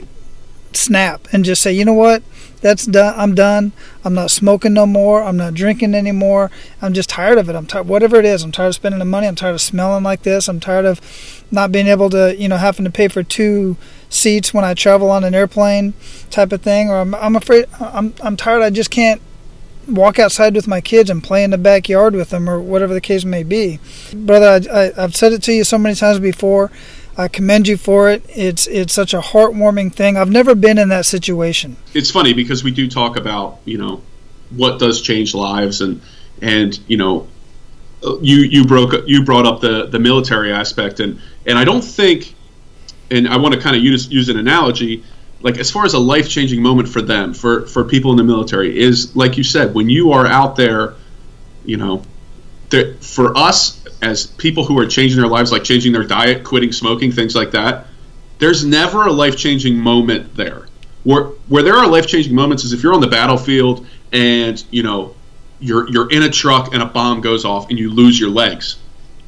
[0.73, 2.23] snap and just say, "You know what?
[2.63, 3.15] That's done.
[3.17, 3.73] I'm done.
[4.05, 5.23] I'm not smoking no more.
[5.23, 6.51] I'm not drinking anymore.
[6.81, 7.57] I'm just tired of it.
[7.57, 8.45] I'm tired whatever it is.
[8.45, 9.27] I'm tired of spending the money.
[9.27, 10.49] I'm tired of smelling like this.
[10.49, 11.01] I'm tired of
[11.51, 13.77] not being able to, you know, having to pay for two
[14.09, 15.95] seats when I travel on an airplane
[16.31, 19.23] type of thing or I'm I'm afraid I'm I'm tired I just can't
[19.89, 23.01] walk outside with my kids and play in the backyard with them or whatever the
[23.01, 23.79] case may be.
[24.15, 26.71] Brother, I, I've said it to you so many times before.
[27.17, 28.25] I commend you for it.
[28.31, 30.17] It's it's such a heartwarming thing.
[30.17, 31.77] I've never been in that situation.
[31.93, 34.03] It's funny because we do talk about you know
[34.51, 36.01] what does change lives and
[36.41, 37.29] and you know
[38.21, 42.35] you you broke you brought up the the military aspect and and I don't think
[43.11, 45.05] and I want to kind of use use an analogy
[45.43, 48.25] like as far as a life changing moment for them for for people in the
[48.25, 50.95] military is like you said when you are out there
[51.65, 52.03] you know
[53.01, 57.13] for us as people who are changing their lives like changing their diet quitting smoking
[57.13, 57.87] things like that
[58.43, 60.67] there's never a life changing moment there.
[61.05, 64.83] Where where there are life changing moments is if you're on the battlefield and you
[64.83, 65.15] know
[65.61, 68.79] you're you're in a truck and a bomb goes off and you lose your legs.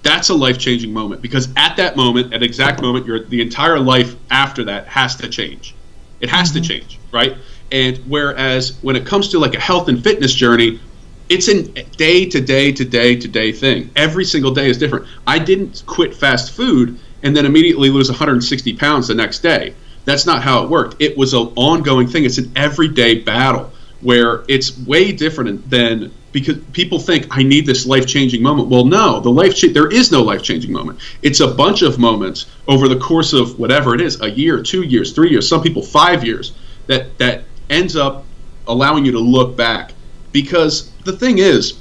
[0.02, 3.78] That's a life changing moment because at that moment at exact moment your the entire
[3.78, 5.76] life after that has to change
[6.20, 6.62] it has mm-hmm.
[6.62, 7.36] to change, right?
[7.72, 10.80] And whereas when it comes to like a health and fitness journey,
[11.28, 13.90] it's a day to day to day to day thing.
[13.96, 15.06] Every single day is different.
[15.26, 19.74] I didn't quit fast food and then immediately lose 160 pounds the next day.
[20.04, 21.00] That's not how it worked.
[21.00, 22.24] It was an ongoing thing.
[22.24, 23.72] It's an everyday battle
[24.02, 28.68] where it's way different than because people think I need this life changing moment.
[28.68, 30.98] Well, no, the life cha- there is no life changing moment.
[31.22, 34.82] It's a bunch of moments over the course of whatever it is, a year, two
[34.82, 36.52] years, three years, some people five years,
[36.88, 38.24] that that ends up
[38.66, 39.92] allowing you to look back.
[40.32, 41.78] Because the thing is,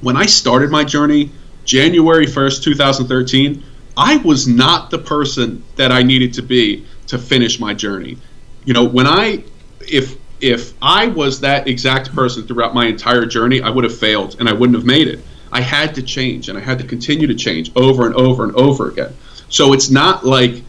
[0.00, 1.30] when I started my journey,
[1.66, 3.62] January first, two thousand thirteen,
[3.98, 8.16] I was not the person that I needed to be to finish my journey.
[8.64, 9.44] You know, when I
[9.80, 14.36] if if I was that exact person throughout my entire journey, I would have failed
[14.38, 15.20] and I wouldn't have made it.
[15.50, 18.54] I had to change and I had to continue to change over and over and
[18.54, 19.14] over again.
[19.48, 20.62] So it's not like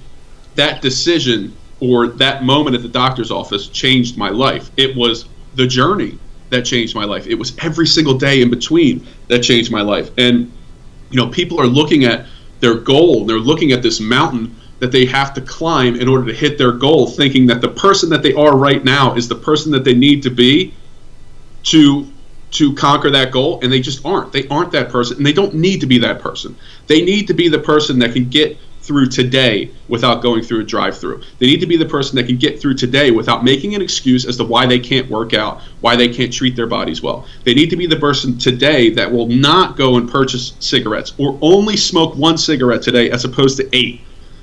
[0.56, 4.72] that decision or that moment at the doctor's office changed my life.
[4.78, 6.18] It was the journey
[6.50, 7.28] that changed my life.
[7.28, 10.12] It was every single day in between that changed my life.
[10.18, 10.52] And
[11.10, 12.26] you know, people are looking at
[12.60, 16.34] their goal, they're looking at this mountain that they have to climb in order to
[16.34, 19.72] hit their goal, thinking that the person that they are right now is the person
[19.74, 20.74] that they need to be
[21.64, 22.08] to
[22.52, 24.32] to conquer that goal and they just aren't.
[24.34, 26.56] They aren't that person and they don't need to be that person.
[26.88, 30.64] They need to be the person that can get through today without going through a
[30.64, 33.76] drive through they need to be the person that can get through today without making
[33.76, 37.02] an excuse as to why they can't work out why they can't treat their bodies
[37.02, 37.26] well.
[37.44, 41.38] They need to be the person today that will not go and purchase cigarettes or
[41.42, 44.02] only smoke one cigarette today as opposed to eight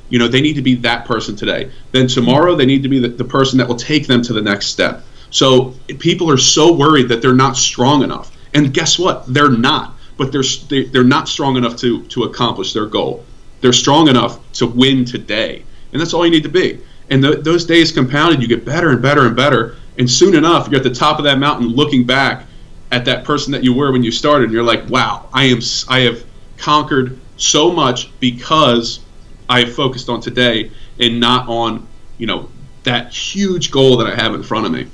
[0.09, 1.71] you know, they need to be that person today.
[1.93, 4.43] Then tomorrow, they need to be the, the person that will take them to the
[4.43, 5.05] next step.
[5.31, 8.37] So people are so worried that they're not strong enough.
[8.55, 9.25] And guess what?
[9.27, 9.95] They're not.
[10.17, 13.25] But they're they're not strong enough to to accomplish their goal.
[13.61, 16.81] They're strong enough to win today, and that's all you need to be.
[17.11, 19.77] And the, those days compounded, you get better and better and better.
[19.99, 22.47] And soon enough, you're at the top of that mountain, looking back
[22.93, 24.45] at that person that you were when you started.
[24.45, 26.25] And you're like, wow, I am I have
[26.57, 29.01] conquered so much because
[29.49, 31.87] I focused on today and not on,
[32.19, 32.49] you know,
[32.85, 34.89] that huge goal that I have in front of me.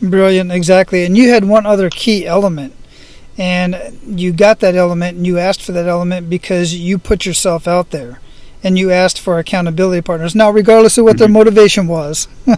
[0.00, 1.04] Brilliant, exactly.
[1.04, 2.74] And you had one other key element.
[3.36, 7.68] And you got that element and you asked for that element because you put yourself
[7.68, 8.20] out there
[8.64, 10.34] and you asked for accountability partners.
[10.34, 11.34] Now, regardless of what their mm-hmm.
[11.34, 12.56] motivation was, uh,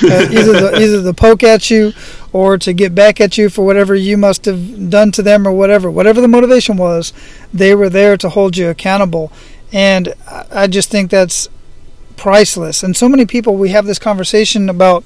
[0.00, 1.92] either the, either the poke at you
[2.32, 5.52] or to get back at you for whatever you must have done to them or
[5.52, 7.12] whatever, whatever the motivation was,
[7.52, 9.30] they were there to hold you accountable.
[9.72, 11.48] And I just think that's
[12.16, 12.82] priceless.
[12.82, 15.02] And so many people, we have this conversation about,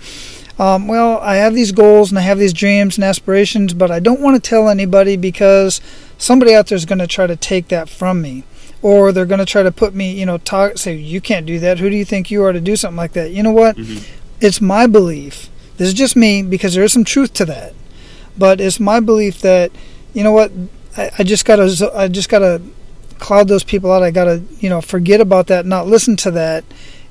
[0.58, 4.00] um, well, I have these goals and I have these dreams and aspirations, but I
[4.00, 5.80] don't want to tell anybody because
[6.18, 8.44] somebody out there is going to try to take that from me.
[8.82, 11.58] Or they're going to try to put me, you know, talk, say, you can't do
[11.60, 11.78] that.
[11.78, 13.30] Who do you think you are to do something like that?
[13.30, 13.76] You know what?
[13.76, 14.04] Mm-hmm.
[14.40, 15.48] It's my belief.
[15.76, 17.74] This is just me because there is some truth to that.
[18.36, 19.72] But it's my belief that,
[20.12, 20.52] you know what?
[20.96, 22.60] I, I just gotta, I just gotta
[23.18, 24.02] cloud those people out.
[24.02, 26.64] I got to, you know, forget about that, not listen to that,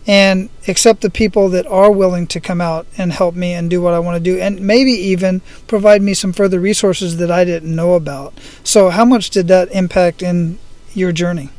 [0.07, 3.81] and accept the people that are willing to come out and help me and do
[3.81, 7.43] what I want to do, and maybe even provide me some further resources that I
[7.43, 8.33] didn't know about.
[8.63, 10.59] So, how much did that impact in
[10.93, 11.49] your journey?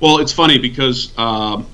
[0.00, 1.66] Well, it's funny because um,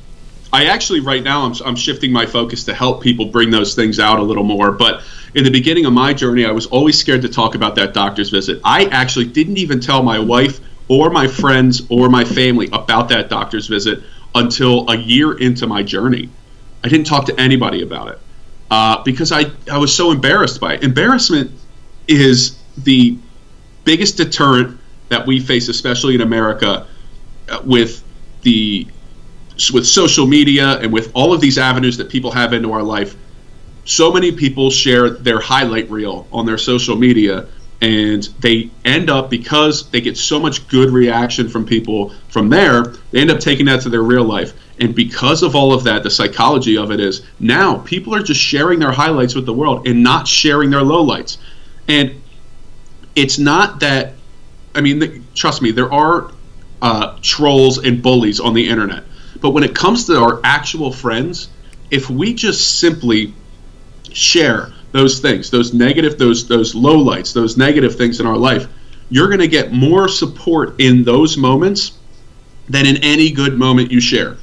[0.53, 3.99] I actually right now I'm, I'm shifting my focus to help people bring those things
[3.99, 4.73] out a little more.
[4.73, 5.03] But
[5.35, 8.31] in the beginning of my journey, I was always scared to talk about that doctor's
[8.31, 8.61] visit.
[8.65, 13.29] I actually didn't even tell my wife or my friends or my family about that
[13.29, 14.03] doctor's visit
[14.35, 16.29] until a year into my journey.
[16.85, 18.19] I didn't talk to anybody about it
[18.71, 20.85] uh, because I, I was so embarrassed by it.
[20.85, 21.51] Embarrassment
[22.07, 23.19] is the
[23.85, 26.87] biggest deterrent that we face, especially in America,
[27.49, 28.03] uh, with
[28.43, 28.87] the
[29.73, 33.17] with social media and with all of these avenues that people have into our life.
[33.87, 37.47] So many people share their highlight reel on their social media,
[37.81, 42.85] and they end up because they get so much good reaction from people from there,
[43.11, 44.55] they end up taking that to their real life.
[44.81, 48.41] And because of all of that, the psychology of it is now people are just
[48.41, 51.39] sharing their highlights with the world and not sharing their lowlights.
[51.89, 52.21] And
[53.15, 54.15] it's not that,
[54.75, 56.31] I mean, trust me, there are
[56.83, 59.05] uh, trolls and bullies on the internet.
[59.41, 61.49] But when it comes to our actual friends,
[61.91, 63.35] if we just simply
[64.13, 68.67] share those things, those negative, those those low lights, those negative things in our life,
[69.09, 71.99] you're going to get more support in those moments
[72.69, 74.37] than in any good moment you share.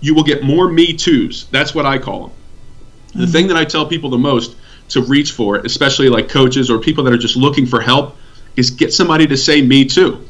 [0.00, 1.46] You will get more me too's.
[1.50, 2.30] That's what I call them.
[2.30, 3.20] Mm-hmm.
[3.20, 4.56] The thing that I tell people the most
[4.90, 8.16] to reach for, especially like coaches or people that are just looking for help,
[8.56, 10.26] is get somebody to say me too.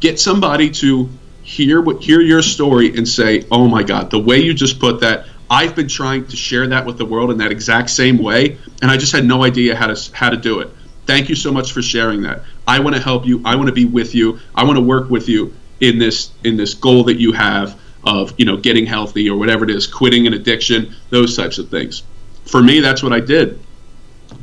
[0.00, 1.08] Get somebody to
[1.42, 5.00] hear what hear your story and say, "Oh my God, the way you just put
[5.00, 8.56] that, I've been trying to share that with the world in that exact same way,
[8.80, 10.70] and I just had no idea how to how to do it.
[11.06, 12.42] Thank you so much for sharing that.
[12.68, 13.42] I want to help you.
[13.44, 14.38] I want to be with you.
[14.54, 18.32] I want to work with you in this in this goal that you have of
[18.38, 22.04] you know getting healthy or whatever it is, quitting an addiction, those types of things.
[22.44, 23.58] For me, that's what I did.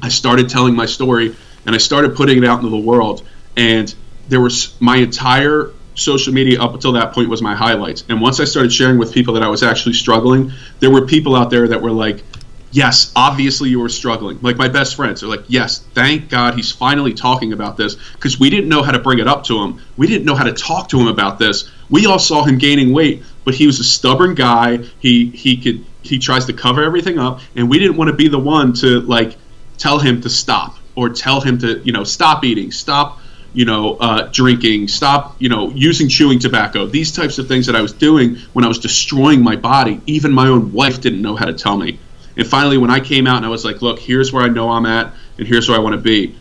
[0.01, 1.33] I started telling my story
[1.65, 3.93] and I started putting it out into the world, and
[4.27, 8.05] there was my entire social media up until that point was my highlights.
[8.07, 11.35] And once I started sharing with people that I was actually struggling, there were people
[11.35, 12.23] out there that were like,
[12.71, 14.39] yes, obviously you were struggling.
[14.41, 18.39] Like my best friends are like, yes, thank God he's finally talking about this because
[18.39, 19.81] we didn't know how to bring it up to him.
[19.97, 21.69] We didn't know how to talk to him about this.
[21.89, 24.77] We all saw him gaining weight, but he was a stubborn guy.
[24.99, 28.27] He he could he tries to cover everything up, and we didn't want to be
[28.27, 29.37] the one to like
[29.77, 33.19] tell him to stop or tell him to you know stop eating, stop
[33.57, 36.85] you know, uh, drinking, stop, you know, using chewing tobacco.
[36.85, 39.99] These types of things that I was doing when I was destroying my body.
[40.05, 41.97] Even my own wife didn't know how to tell me.
[42.35, 44.69] And finally, when I came out and I was like, look, here's where I know
[44.69, 46.35] I'm at, and here's where I want to be,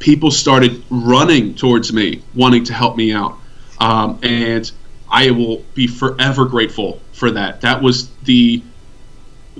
[0.00, 3.38] people started running towards me, wanting to help me out.
[3.78, 4.68] Um, and
[5.08, 7.60] I will be forever grateful for that.
[7.60, 8.60] That was the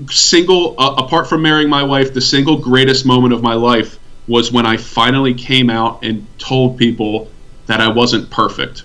[0.09, 4.51] single, uh, apart from marrying my wife, the single greatest moment of my life was
[4.51, 7.29] when I finally came out and told people
[7.65, 8.83] that I wasn't perfect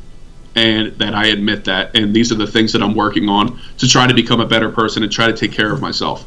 [0.55, 1.97] and that I admit that.
[1.97, 4.71] And these are the things that I'm working on to try to become a better
[4.71, 6.27] person and try to take care of myself.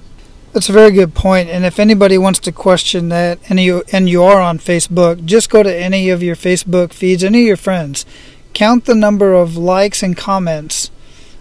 [0.53, 1.49] That's a very good point.
[1.49, 5.49] And if anybody wants to question that, and you and you are on Facebook, just
[5.49, 8.05] go to any of your Facebook feeds, any of your friends,
[8.53, 10.89] count the number of likes and comments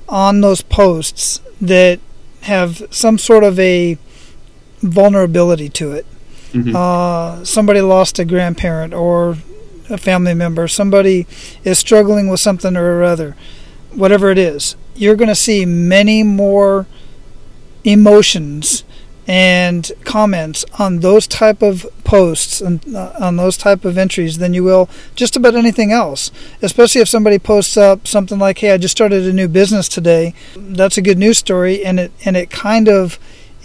[0.09, 2.00] on those posts that
[2.42, 3.98] have some sort of a
[4.81, 6.07] vulnerability to it.
[6.52, 6.74] Mm-hmm.
[6.74, 9.37] Uh, somebody lost a grandparent or
[9.90, 10.68] a family member.
[10.68, 11.26] Somebody
[11.64, 13.37] is struggling with something or other.
[13.92, 16.87] Whatever it is, you're going to see many more
[17.84, 18.84] emotions
[19.28, 24.54] and comments on those type of posts and uh, on those type of entries than
[24.54, 26.30] you will just about anything else
[26.62, 30.32] especially if somebody posts up something like hey i just started a new business today
[30.56, 33.18] that's a good news story and it and it kind of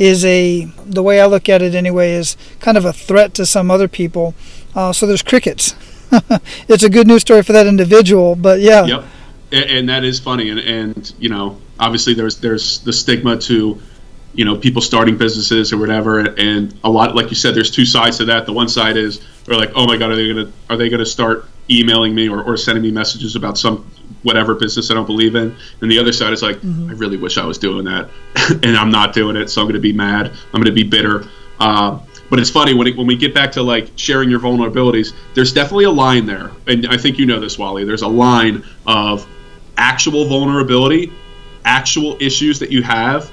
[0.03, 3.45] is a the way I look at it anyway is kind of a threat to
[3.45, 4.35] some other people.
[4.75, 5.75] Uh, so there's crickets.
[6.67, 8.85] it's a good news story for that individual, but yeah.
[8.85, 9.03] Yep,
[9.53, 13.81] and, and that is funny, and, and you know obviously there's there's the stigma to
[14.33, 17.85] you know people starting businesses or whatever, and a lot like you said, there's two
[17.85, 18.45] sides to that.
[18.45, 21.05] The one side is they're like, oh my god, are they gonna are they gonna
[21.05, 23.89] start emailing me or, or sending me messages about some
[24.23, 25.55] whatever business I don't believe in.
[25.81, 26.89] And the other side is like, mm-hmm.
[26.89, 28.09] I really wish I was doing that,
[28.63, 30.27] and I'm not doing it, so I'm going to be mad.
[30.27, 31.25] I'm going to be bitter.
[31.59, 35.13] Uh, but it's funny when it, when we get back to like sharing your vulnerabilities.
[35.35, 37.85] There's definitely a line there, and I think you know this, Wally.
[37.85, 39.27] There's a line of
[39.77, 41.11] actual vulnerability,
[41.63, 43.31] actual issues that you have,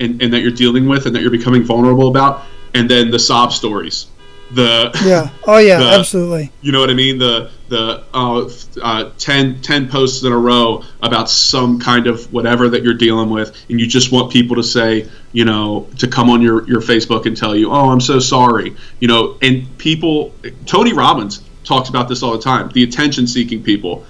[0.00, 2.42] and, and that you're dealing with, and that you're becoming vulnerable about,
[2.74, 4.06] and then the sob stories
[4.52, 5.30] the yeah.
[5.46, 6.52] Oh yeah the, absolutely.
[6.60, 7.18] you know what i mean?
[7.18, 8.48] The the uh,
[8.82, 13.30] uh, 10, 10 posts in a row about some kind of whatever that you're dealing
[13.30, 16.82] with and you just want people to say you know to come on your your
[16.82, 18.76] facebook and tell you oh i'm so sorry.
[19.00, 20.34] You know and people
[20.66, 24.04] tony robbins talks about this all the time the attention seeking people.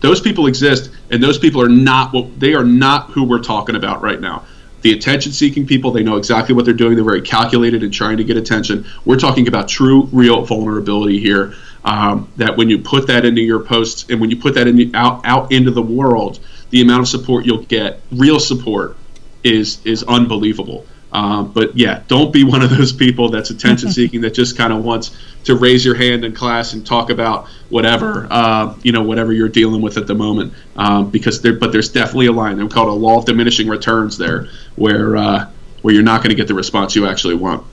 [0.00, 3.76] Those people exist, and those people are not what they are not who we're talking
[3.76, 4.46] about right now.
[4.82, 6.94] The attention seeking people, they know exactly what they're doing.
[6.94, 8.86] They're very calculated in trying to get attention.
[9.04, 11.54] We're talking about true, real vulnerability here.
[11.84, 14.94] Um, that when you put that into your posts and when you put that in
[14.94, 16.38] out out into the world,
[16.70, 18.96] the amount of support you'll get, real support,
[19.42, 20.86] is is unbelievable.
[21.12, 24.72] Um, but yeah, don't be one of those people that's attention seeking that just kind
[24.72, 29.02] of wants to raise your hand in class and talk about whatever uh, you know
[29.02, 30.52] whatever you're dealing with at the moment.
[30.76, 32.56] Um, because there, but there's definitely a line.
[32.56, 35.50] They're called a law of diminishing returns there, where uh,
[35.82, 37.66] where you're not going to get the response you actually want.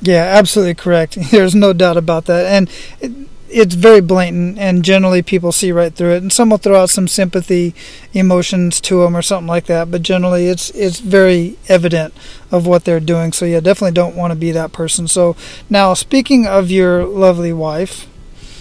[0.00, 1.18] Yeah, absolutely correct.
[1.30, 3.28] There's no doubt about that, and.
[3.56, 6.22] It, it's very blatant, and generally people see right through it.
[6.22, 7.74] And some will throw out some sympathy
[8.12, 12.14] emotions to them or something like that, but generally it's it's very evident
[12.50, 13.32] of what they're doing.
[13.32, 15.08] So yeah, definitely don't want to be that person.
[15.08, 15.36] So
[15.70, 18.06] now, speaking of your lovely wife,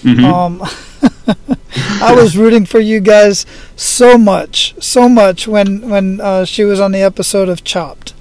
[0.01, 0.25] mm-hmm.
[0.25, 0.61] um,
[2.01, 6.79] I was rooting for you guys so much, so much when when uh, she was
[6.79, 8.13] on the episode of Chopped.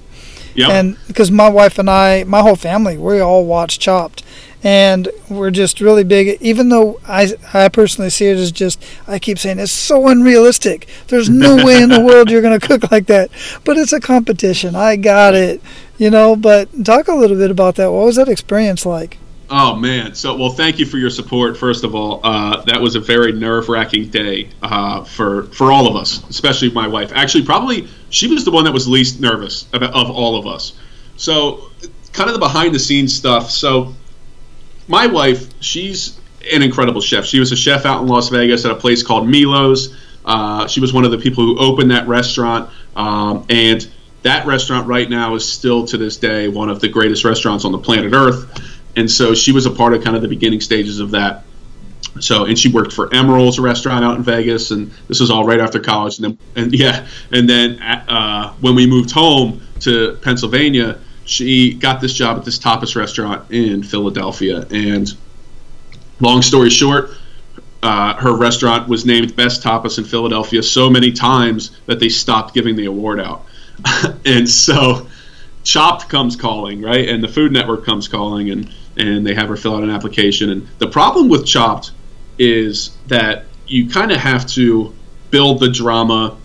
[0.55, 0.69] Yep.
[0.69, 4.23] And because my wife and I, my whole family, we all watched Chopped
[4.65, 6.41] and we're just really big.
[6.41, 10.87] Even though I, I personally see it as just, I keep saying it's so unrealistic.
[11.07, 13.29] There's no way in the world you're going to cook like that.
[13.63, 14.75] But it's a competition.
[14.75, 15.61] I got it,
[15.99, 16.35] you know.
[16.35, 17.91] But talk a little bit about that.
[17.91, 19.19] What was that experience like?
[19.47, 20.15] Oh man!
[20.15, 21.55] So well, thank you for your support.
[21.55, 25.95] First of all, uh, that was a very nerve-wracking day uh, for for all of
[25.95, 27.11] us, especially my wife.
[27.13, 30.73] Actually, probably she was the one that was least nervous about, of all of us.
[31.17, 31.69] So,
[32.11, 33.51] kind of the behind-the-scenes stuff.
[33.51, 33.93] So,
[34.87, 36.19] my wife, she's
[36.53, 37.25] an incredible chef.
[37.25, 39.95] She was a chef out in Las Vegas at a place called Milo's.
[40.23, 43.87] Uh, she was one of the people who opened that restaurant, um, and
[44.23, 47.71] that restaurant right now is still to this day one of the greatest restaurants on
[47.71, 48.73] the planet Earth.
[48.95, 51.43] And so she was a part of kind of the beginning stages of that.
[52.19, 55.59] So and she worked for Emeril's restaurant out in Vegas, and this was all right
[55.59, 56.17] after college.
[56.17, 62.01] And then and yeah, and then uh, when we moved home to Pennsylvania, she got
[62.01, 64.65] this job at this tapas restaurant in Philadelphia.
[64.69, 65.11] And
[66.19, 67.09] long story short,
[67.83, 72.53] uh, her restaurant was named best tapas in Philadelphia so many times that they stopped
[72.53, 73.45] giving the award out.
[74.25, 75.07] and so
[75.63, 77.09] Chopped comes calling, right?
[77.09, 80.51] And the Food Network comes calling, and and they have her fill out an application.
[80.51, 81.91] And the problem with Chopped
[82.37, 84.93] is that you kind of have to
[85.31, 86.37] build the drama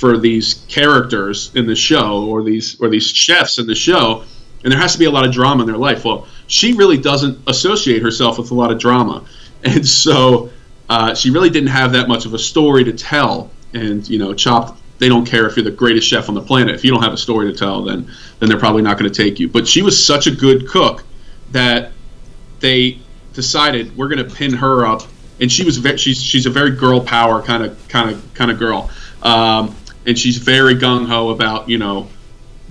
[0.00, 4.24] for these characters in the show or these or these chefs in the show
[4.64, 6.04] and there has to be a lot of drama in their life.
[6.04, 9.24] Well she really doesn't associate herself with a lot of drama.
[9.62, 10.48] And so
[10.88, 13.50] uh, she really didn't have that much of a story to tell.
[13.74, 16.74] And you know chopped they don't care if you're the greatest chef on the planet.
[16.74, 19.22] If you don't have a story to tell then then they're probably not going to
[19.22, 19.48] take you.
[19.48, 21.04] But she was such a good cook
[21.50, 21.92] that
[22.60, 23.00] they
[23.34, 25.02] decided we're going to pin her up.
[25.40, 28.50] And she was ve- she's she's a very girl power kind of kind of kind
[28.50, 28.90] of girl.
[29.22, 29.74] Um,
[30.06, 32.08] and she's very gung ho about you know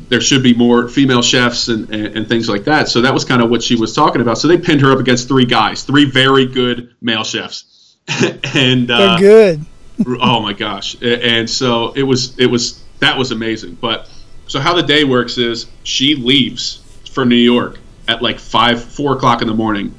[0.08, 2.88] there should be more female chefs and, and, and, things like that.
[2.88, 4.38] So that was kind of what she was talking about.
[4.38, 7.98] So they pinned her up against three guys, three very good male chefs,
[8.56, 9.66] and uh, they're good.
[10.22, 10.96] oh my gosh!
[11.02, 13.76] And so it was it was that was amazing.
[13.76, 14.10] But
[14.48, 19.16] so how the day works is she leaves for New York at like five four
[19.16, 19.94] o'clock in the morning,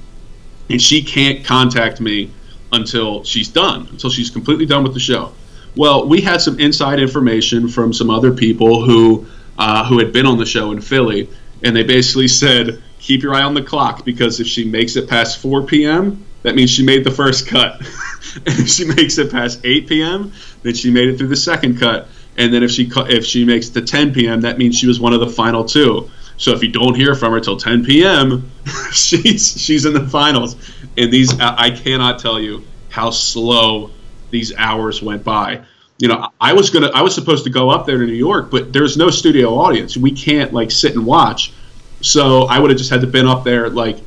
[0.68, 2.30] and she can't contact me
[2.72, 5.32] until she's done, until she's completely done with the show.
[5.76, 9.26] Well, we had some inside information from some other people who
[9.58, 11.28] uh, who had been on the show in Philly,
[11.62, 15.08] and they basically said, "Keep your eye on the clock because if she makes it
[15.08, 17.80] past 4 p.m., that means she made the first cut.
[18.46, 22.08] if she makes it past 8 p.m., then she made it through the second cut.
[22.36, 24.98] And then if she if she makes it to 10 p.m., that means she was
[24.98, 26.10] one of the final two.
[26.36, 28.50] So if you don't hear from her till 10 p.m.,
[28.92, 30.56] she's she's in the finals.
[30.96, 33.90] And these I cannot tell you how slow
[34.30, 35.62] these hours went by.
[35.98, 38.50] You know, I was gonna, I was supposed to go up there to New York,
[38.50, 39.96] but there's no studio audience.
[39.96, 41.52] We can't like sit and watch.
[42.00, 43.98] So I would have just had to been up there like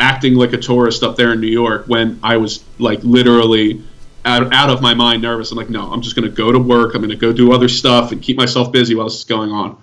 [0.00, 3.82] acting like a tourist up there in New York when I was like literally
[4.24, 5.50] out, out of my mind nervous.
[5.50, 6.94] I'm like, no, I'm just to go to work.
[6.94, 9.82] I'm to go do other stuff and keep myself busy while this is going on.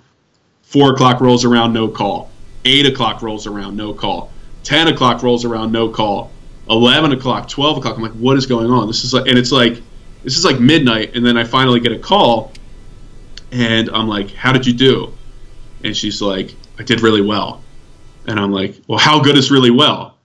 [0.62, 2.30] Four o'clock rolls around, no call.
[2.64, 4.30] Eight o'clock rolls around, no call.
[4.62, 6.30] Ten o'clock rolls around, no call.
[6.70, 7.96] 11 o'clock, 12 o'clock.
[7.96, 8.86] I'm like, what is going on?
[8.86, 9.82] This is like, and it's like,
[10.22, 11.16] this is like midnight.
[11.16, 12.52] And then I finally get a call
[13.50, 15.12] and I'm like, how did you do?
[15.82, 17.62] And she's like, I did really well.
[18.26, 20.16] And I'm like, well, how good is really well?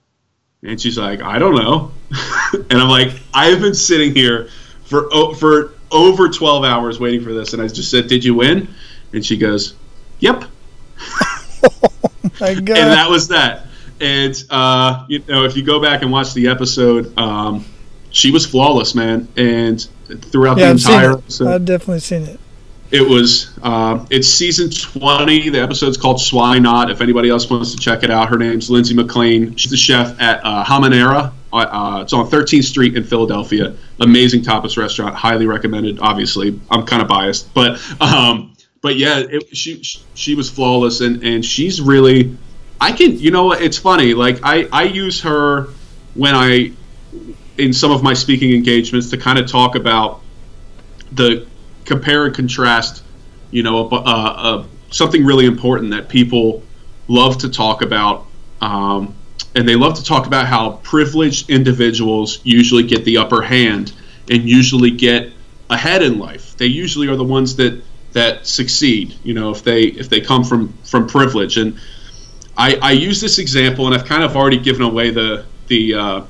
[0.62, 1.90] And she's like, I don't know.
[2.52, 4.48] and I'm like, I've been sitting here
[4.84, 7.52] for, for over 12 hours waiting for this.
[7.52, 8.68] And I just said, did you win?
[9.12, 9.74] And she goes,
[10.18, 10.44] yep.
[11.64, 11.90] oh
[12.40, 13.66] and that was that.
[14.00, 17.64] And uh, you know, if you go back and watch the episode, um,
[18.10, 19.28] she was flawless, man.
[19.36, 19.80] And
[20.30, 22.40] throughout Yeah, the I've entire episode, I've definitely seen it.
[22.90, 26.90] it was uh, it's season 20 the episode's called Swine Not.
[26.90, 30.20] if anybody else wants to check it out her name's lindsay mclean she's the chef
[30.20, 35.46] at uh, Jamonera uh, uh, it's on 13th street in philadelphia amazing tapas restaurant highly
[35.46, 39.82] recommended obviously i'm kind of biased but um, but yeah it, she
[40.14, 42.36] she was flawless and and she's really
[42.80, 45.68] i can you know it's funny like i i use her
[46.14, 46.72] when i
[47.58, 50.20] in some of my speaking engagements to kind of talk about
[51.12, 51.46] the
[51.84, 53.02] compare and contrast,
[53.50, 56.62] you know, uh, uh, something really important that people
[57.08, 58.26] love to talk about.
[58.60, 59.14] Um,
[59.54, 63.92] and they love to talk about how privileged individuals usually get the upper hand
[64.28, 65.32] and usually get
[65.70, 66.56] ahead in life.
[66.56, 69.14] They usually are the ones that that succeed.
[69.22, 71.56] You know, if they if they come from from privilege.
[71.56, 71.78] And
[72.56, 76.22] I, I use this example, and I've kind of already given away the the uh,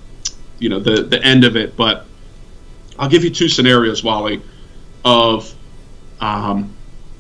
[0.59, 2.07] you know the the end of it, but
[2.99, 4.43] I'll give you two scenarios, Wally
[5.07, 5.55] of
[6.20, 6.74] um,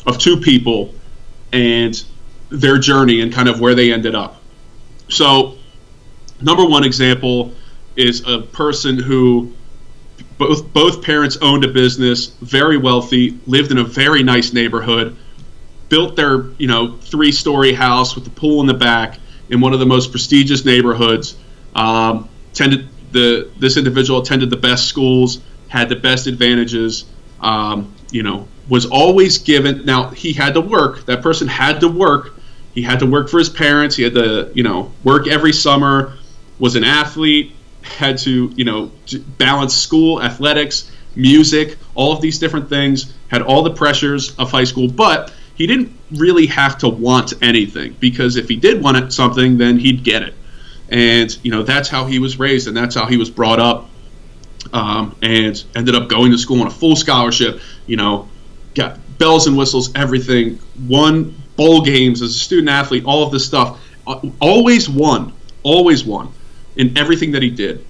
[0.06, 0.92] of two people
[1.52, 2.04] and
[2.50, 4.42] their journey and kind of where they ended up.
[5.08, 5.56] So,
[6.40, 7.52] number one example
[7.94, 9.54] is a person who
[10.36, 15.16] both both parents owned a business, very wealthy, lived in a very nice neighborhood,
[15.88, 19.18] built their you know three story house with the pool in the back
[19.48, 21.36] in one of the most prestigious neighborhoods.
[21.74, 27.04] Um, tended the this individual attended the best schools, had the best advantages
[27.40, 29.84] um, you know, was always given.
[29.84, 31.04] Now he had to work.
[31.06, 32.34] That person had to work.
[32.72, 33.96] He had to work for his parents.
[33.96, 36.14] He had to, you know, work every summer.
[36.58, 37.52] Was an athlete.
[37.82, 38.90] Had to, you know,
[39.38, 43.14] balance school, athletics, music, all of these different things.
[43.28, 47.96] Had all the pressures of high school, but he didn't really have to want anything
[47.98, 50.34] because if he did want something, then he'd get it.
[50.88, 53.88] And you know, that's how he was raised, and that's how he was brought up
[54.72, 57.60] um, and ended up going to school on a full scholarship.
[57.86, 58.28] You know,
[58.74, 60.58] got bells and whistles, everything.
[60.88, 63.80] Won bowl games as a student athlete, all of this stuff.
[64.06, 65.32] Uh, always won,
[65.62, 66.32] always won
[66.76, 67.84] in everything that he did.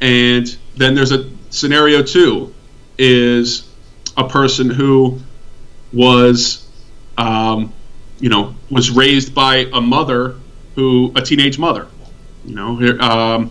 [0.00, 2.54] And then there's a scenario two
[2.96, 3.68] is
[4.16, 5.20] a person who
[5.92, 6.67] was,
[7.18, 7.74] um,
[8.20, 10.36] you know, was raised by a mother
[10.74, 11.86] who a teenage mother.
[12.44, 13.50] You know, um,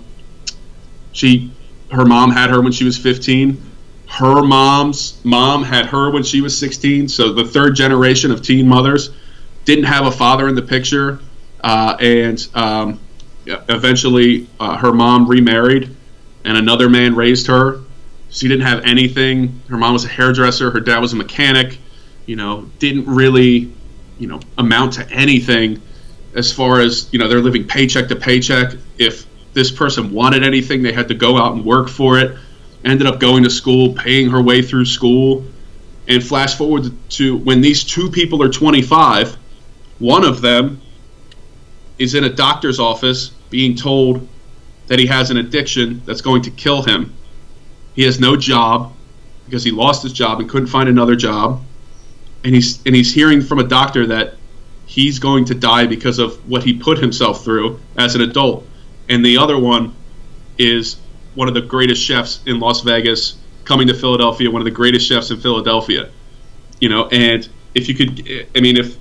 [1.11, 1.51] she
[1.91, 3.61] her mom had her when she was 15.
[4.09, 7.09] Her mom's mom had her when she was 16.
[7.09, 9.11] So the third generation of teen mothers
[9.65, 11.19] didn't have a father in the picture.
[11.61, 12.99] Uh, and um,
[13.45, 15.95] eventually uh, her mom remarried
[16.45, 17.81] and another man raised her.
[18.29, 19.61] She didn't have anything.
[19.69, 20.71] Her mom was a hairdresser.
[20.71, 21.77] Her dad was a mechanic.
[22.27, 23.73] You know, didn't really,
[24.19, 25.81] you know, amount to anything
[26.35, 28.73] as far as, you know, they're living paycheck to paycheck.
[28.99, 32.37] If this person wanted anything, they had to go out and work for it.
[32.85, 35.45] Ended up going to school, paying her way through school.
[36.07, 39.35] And flash forward to when these two people are 25,
[39.97, 40.79] one of them
[41.97, 44.27] is in a doctor's office being told
[44.87, 47.13] that he has an addiction that's going to kill him.
[47.95, 48.93] He has no job
[49.45, 51.63] because he lost his job and couldn't find another job.
[52.47, 54.35] And he's and he's hearing from a doctor that
[54.85, 58.65] he's going to die because of what he put himself through as an adult
[59.09, 59.93] and the other one
[60.57, 60.97] is
[61.35, 65.07] one of the greatest chefs in Las Vegas coming to Philadelphia, one of the greatest
[65.07, 66.09] chefs in Philadelphia.
[66.79, 68.97] You know, and if you could, I mean, if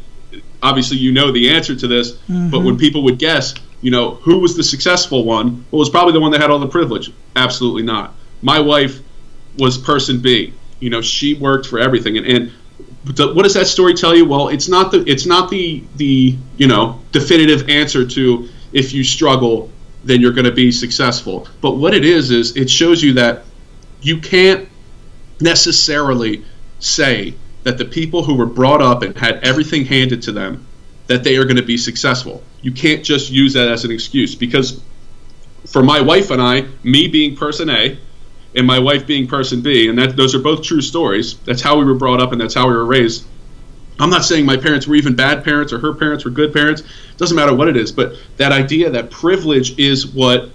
[0.62, 2.50] obviously you know the answer to this, mm-hmm.
[2.50, 5.64] but when people would guess, you know, who was the successful one?
[5.70, 7.12] Well, it was probably the one that had all the privilege.
[7.34, 8.14] Absolutely not.
[8.42, 9.00] My wife
[9.58, 10.52] was person B.
[10.80, 12.52] You know, she worked for everything, and, and
[13.06, 14.24] what does that story tell you?
[14.24, 19.04] Well, it's not the it's not the the you know definitive answer to if you
[19.04, 19.70] struggle
[20.06, 21.48] then you're going to be successful.
[21.60, 23.42] But what it is is it shows you that
[24.00, 24.68] you can't
[25.40, 26.44] necessarily
[26.78, 27.34] say
[27.64, 30.64] that the people who were brought up and had everything handed to them
[31.08, 32.42] that they are going to be successful.
[32.62, 34.80] You can't just use that as an excuse because
[35.66, 37.98] for my wife and I, me being person A
[38.56, 41.38] and my wife being person B, and that those are both true stories.
[41.40, 43.26] That's how we were brought up and that's how we were raised.
[43.98, 46.82] I'm not saying my parents were even bad parents or her parents were good parents.
[46.82, 50.50] It doesn't matter what it is, but that idea that privilege is what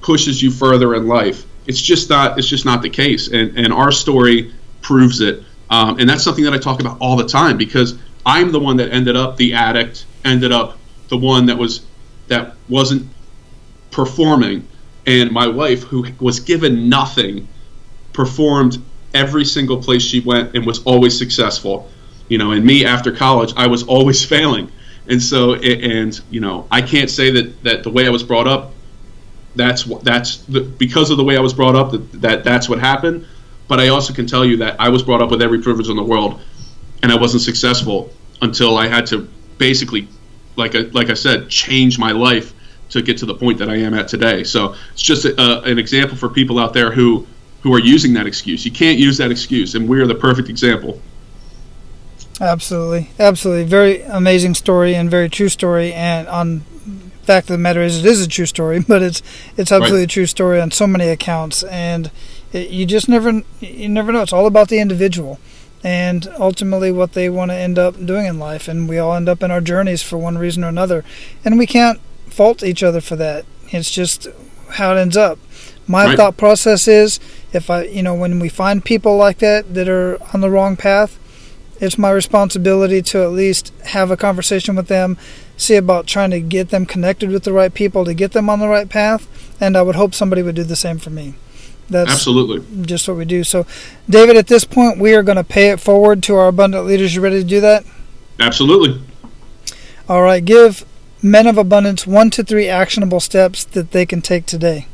[0.00, 1.44] pushes you further in life.
[1.66, 2.38] It's just not.
[2.38, 5.42] It's just not the case, and and our story proves it.
[5.70, 8.78] Um, and that's something that I talk about all the time because I'm the one
[8.78, 10.78] that ended up the addict, ended up
[11.08, 11.84] the one that was
[12.28, 13.06] that wasn't
[13.90, 14.66] performing,
[15.08, 17.48] and my wife, who was given nothing,
[18.12, 18.78] performed
[19.14, 21.90] every single place she went and was always successful
[22.28, 24.70] you know and me after college i was always failing
[25.08, 28.46] and so and you know i can't say that that the way i was brought
[28.46, 28.74] up
[29.58, 32.78] that's that's the, because of the way I was brought up that, that that's what
[32.78, 33.26] happened.
[33.66, 35.96] But I also can tell you that I was brought up with every privilege in
[35.96, 36.40] the world,
[37.02, 39.28] and I wasn't successful until I had to
[39.58, 40.08] basically,
[40.56, 42.54] like I, like I said, change my life
[42.90, 44.44] to get to the point that I am at today.
[44.44, 47.26] So it's just a, an example for people out there who
[47.62, 48.64] who are using that excuse.
[48.64, 51.00] You can't use that excuse, and we are the perfect example.
[52.40, 55.92] Absolutely, absolutely, very amazing story and very true story.
[55.92, 56.60] And on
[57.22, 59.22] fact of the matter is, it is a true story, but it's
[59.56, 60.10] it's absolutely right.
[60.10, 62.10] a true story on so many accounts, and
[62.52, 64.22] it, you just never you never know.
[64.22, 65.40] It's all about the individual,
[65.82, 69.28] and ultimately what they want to end up doing in life, and we all end
[69.28, 71.04] up in our journeys for one reason or another,
[71.44, 72.00] and we can't
[72.38, 73.44] fault each other for that.
[73.70, 74.28] It's just
[74.70, 75.40] how it ends up.
[75.88, 76.16] My right.
[76.16, 77.18] thought process is
[77.52, 80.76] if I, you know, when we find people like that that are on the wrong
[80.76, 81.18] path,
[81.80, 85.18] it's my responsibility to at least have a conversation with them,
[85.56, 88.60] see about trying to get them connected with the right people to get them on
[88.60, 89.26] the right path,
[89.60, 91.34] and I would hope somebody would do the same for me.
[91.90, 93.42] That's absolutely just what we do.
[93.42, 93.66] So,
[94.08, 97.16] David, at this point, we are going to pay it forward to our abundant leaders.
[97.16, 97.84] You ready to do that?
[98.38, 99.02] Absolutely.
[100.08, 100.44] All right.
[100.44, 100.84] Give
[101.22, 104.86] men of abundance one to three actionable steps that they can take today.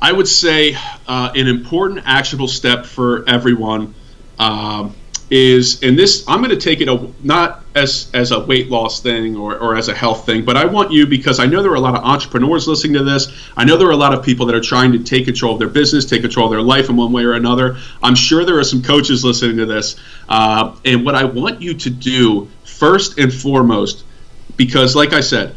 [0.00, 3.94] I would say uh, an important actionable step for everyone
[4.38, 4.94] um,
[5.30, 9.00] is, and this I'm going to take it a, not as as a weight loss
[9.00, 11.72] thing or, or as a health thing, but I want you because I know there
[11.72, 13.32] are a lot of entrepreneurs listening to this.
[13.56, 15.58] I know there are a lot of people that are trying to take control of
[15.58, 17.78] their business, take control of their life in one way or another.
[18.02, 19.96] I'm sure there are some coaches listening to this,
[20.28, 24.04] uh, and what I want you to do first and foremost,
[24.56, 25.54] because like I said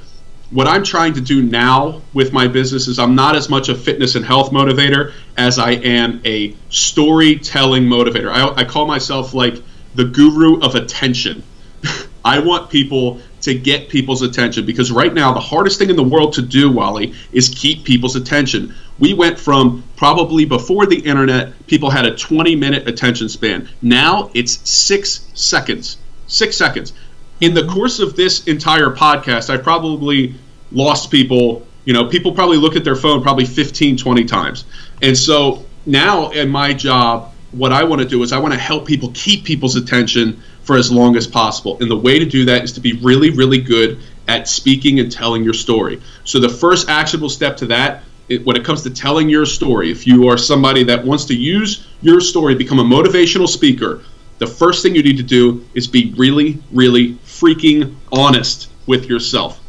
[0.50, 3.76] what I'm trying to do now with my business is I'm not as much a
[3.76, 8.32] fitness and health motivator as I am a storytelling motivator.
[8.32, 9.62] I, I call myself like
[9.96, 11.44] the guru of attention.
[12.26, 16.04] I want people to get people's attention because right now the hardest thing in the
[16.04, 18.74] world to do, Wally, is keep people's attention.
[19.00, 23.70] We went from probably before the internet, people had a 20 minute attention span.
[23.82, 25.98] Now it's six seconds.
[26.28, 26.94] Six seconds
[27.42, 30.36] in the course of this entire podcast, I've probably
[30.72, 31.66] lost people.
[31.86, 34.66] You know, people probably look at their phone probably 15, 20 times.
[35.02, 38.60] And so now in my job, what I want to do is I want to
[38.60, 41.78] help people keep people's attention for as long as possible.
[41.80, 45.10] And the way to do that is to be really, really good at speaking and
[45.10, 46.02] telling your story.
[46.26, 49.92] So the first actionable step to that it, when it comes to telling your story,
[49.92, 54.04] if you are somebody that wants to use your story, become a motivational speaker,
[54.40, 59.60] the first thing you need to do is be really, really freaking honest with yourself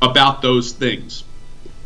[0.00, 1.24] about those things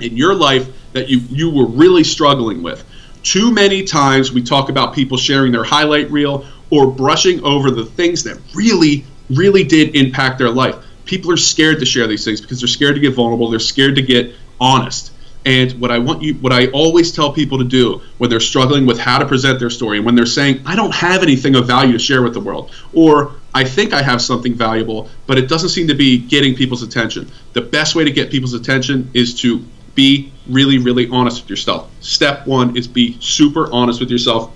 [0.01, 2.85] in your life that you, you were really struggling with.
[3.23, 7.85] Too many times we talk about people sharing their highlight reel or brushing over the
[7.85, 10.77] things that really, really did impact their life.
[11.05, 13.97] People are scared to share these things because they're scared to get vulnerable, they're scared
[13.97, 15.13] to get honest.
[15.45, 18.85] And what I want you, what I always tell people to do when they're struggling
[18.85, 21.69] with how to present their story, and when they're saying, I don't have anything of
[21.69, 25.49] value to share with the world, or I think I have something valuable, but it
[25.49, 27.33] doesn't seem to be getting people's attention.
[27.55, 31.91] The best way to get people's attention is to be really, really honest with yourself.
[32.01, 34.55] Step one is be super honest with yourself.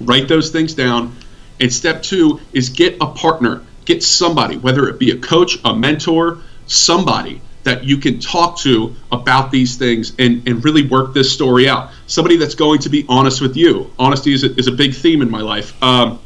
[0.00, 1.16] Write those things down.
[1.58, 5.74] And step two is get a partner, get somebody, whether it be a coach, a
[5.74, 11.32] mentor, somebody that you can talk to about these things and, and really work this
[11.32, 11.90] story out.
[12.06, 13.92] Somebody that's going to be honest with you.
[13.98, 15.74] Honesty is a, is a big theme in my life.
[15.82, 16.20] Um,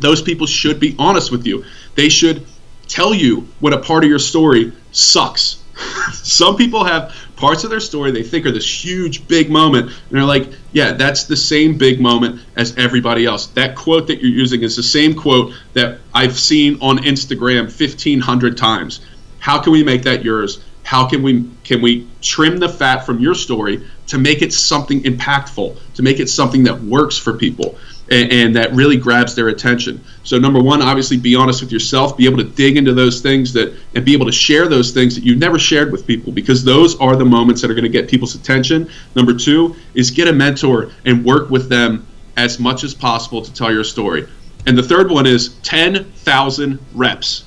[0.00, 1.64] those people should be honest with you.
[1.94, 2.46] They should
[2.88, 5.62] tell you when a part of your story sucks.
[6.12, 9.94] Some people have parts of their story they think are this huge, big moment, and
[10.10, 13.48] they're like, yeah, that's the same big moment as everybody else.
[13.48, 18.56] That quote that you're using is the same quote that I've seen on Instagram 1,500
[18.56, 19.00] times
[19.44, 20.64] how can we make that yours?
[20.84, 25.02] How can we can we trim the fat from your story to make it something
[25.02, 27.76] impactful, to make it something that works for people?
[28.10, 30.04] And, and, that really grabs their attention.
[30.24, 33.54] So number one, obviously be honest with yourself, be able to dig into those things
[33.54, 36.62] that and be able to share those things that you've never shared with people because
[36.62, 38.90] those are the moments that are going to get people's attention.
[39.16, 43.52] Number two is get a mentor and work with them as much as possible to
[43.54, 44.28] tell your story.
[44.66, 47.44] And the third one is 10,000 reps.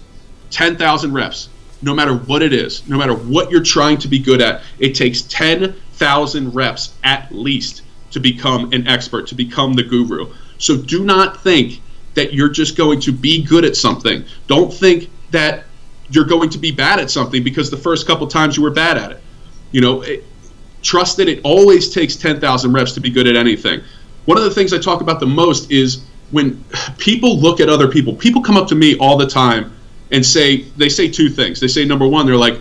[0.49, 1.49] 10,000 reps
[1.82, 4.95] no matter what it is, no matter what you're trying to be good at, it
[4.95, 10.34] takes 10,000 reps at least to become an expert, to become the guru.
[10.58, 11.82] So do not think
[12.16, 14.26] that you're just going to be good at something.
[14.47, 15.66] Don't think that
[16.10, 18.97] you're going to be bad at something because the first couple times you were bad
[18.97, 19.22] at it.
[19.72, 20.24] You know, it,
[20.82, 23.82] trust that it always takes 10,000 reps to be good at anything.
[24.26, 26.64] One of the things I talk about the most is when
[26.97, 29.74] people look at other people, people come up to me all the time
[30.12, 31.60] and say they say two things.
[31.60, 32.60] They say number one, they're like,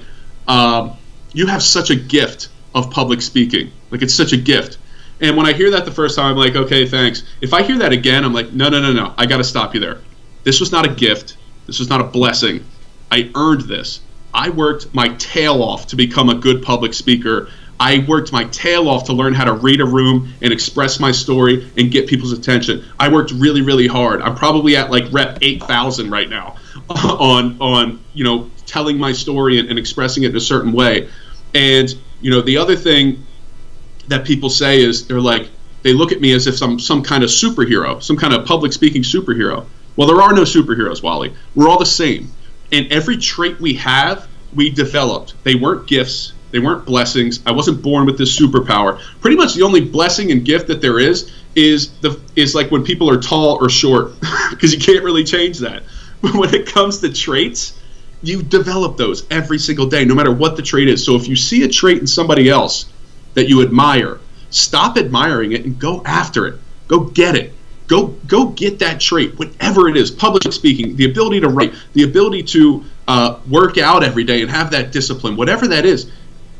[0.48, 0.96] um,
[1.32, 3.72] "You have such a gift of public speaking.
[3.90, 4.78] Like it's such a gift.
[5.20, 7.22] And when I hear that the first time, I'm like, okay, thanks.
[7.40, 9.14] If I hear that again, I'm like, no, no, no, no.
[9.16, 9.98] I got to stop you there.
[10.44, 11.36] This was not a gift.
[11.66, 12.64] This was not a blessing.
[13.10, 14.00] I earned this.
[14.32, 17.48] I worked my tail off to become a good public speaker.
[17.78, 21.12] I worked my tail off to learn how to read a room and express my
[21.12, 22.84] story and get people's attention.
[22.98, 24.22] I worked really, really hard.
[24.22, 26.56] I'm probably at like rep 8,000 right now
[26.90, 31.08] on on you know telling my story and, and expressing it in a certain way.
[31.54, 33.25] And you know the other thing
[34.08, 35.48] that people say is they're like
[35.82, 38.72] they look at me as if I'm some kind of superhero, some kind of public
[38.72, 39.66] speaking superhero.
[39.94, 41.32] Well, there are no superheroes, Wally.
[41.54, 42.30] We're all the same.
[42.72, 45.34] And every trait we have, we developed.
[45.44, 47.40] They weren't gifts, they weren't blessings.
[47.46, 49.00] I wasn't born with this superpower.
[49.20, 52.82] Pretty much the only blessing and gift that there is is the is like when
[52.82, 54.12] people are tall or short
[54.50, 55.82] because you can't really change that.
[56.20, 57.80] But when it comes to traits,
[58.22, 61.04] you develop those every single day no matter what the trait is.
[61.04, 62.86] So if you see a trait in somebody else
[63.36, 64.18] that you admire,
[64.50, 66.58] stop admiring it and go after it.
[66.88, 67.52] Go get it.
[67.86, 70.10] Go go get that trait, whatever it is.
[70.10, 74.50] Public speaking, the ability to write, the ability to uh, work out every day and
[74.50, 76.10] have that discipline, whatever that is.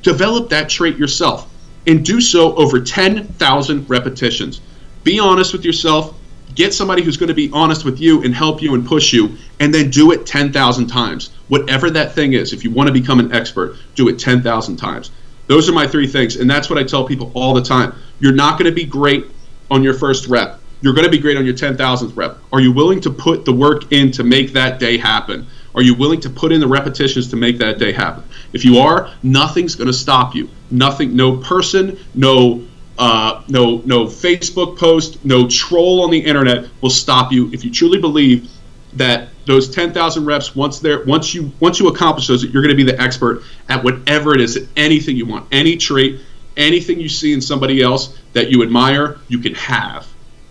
[0.03, 1.51] Develop that trait yourself
[1.87, 4.61] and do so over 10,000 repetitions.
[5.03, 6.15] Be honest with yourself.
[6.55, 9.37] Get somebody who's going to be honest with you and help you and push you,
[9.61, 11.31] and then do it 10,000 times.
[11.49, 15.11] Whatever that thing is, if you want to become an expert, do it 10,000 times.
[15.47, 17.95] Those are my three things, and that's what I tell people all the time.
[18.19, 19.27] You're not going to be great
[19.71, 20.61] on your first rep.
[20.81, 22.39] You're going to be great on your 10,000th rep.
[22.53, 25.47] Are you willing to put the work in to make that day happen?
[25.75, 28.25] Are you willing to put in the repetitions to make that day happen?
[28.53, 30.49] If you are, nothing's going to stop you.
[30.71, 32.65] Nothing, no person, no,
[32.99, 37.71] uh, no, no Facebook post, no troll on the internet will stop you if you
[37.71, 38.51] truly believe
[38.95, 42.85] that those 10,000 reps once there once you once you accomplish those you're going to
[42.85, 46.21] be the expert at whatever it is anything you want any trait
[46.57, 50.07] anything you see in somebody else that you admire you can have.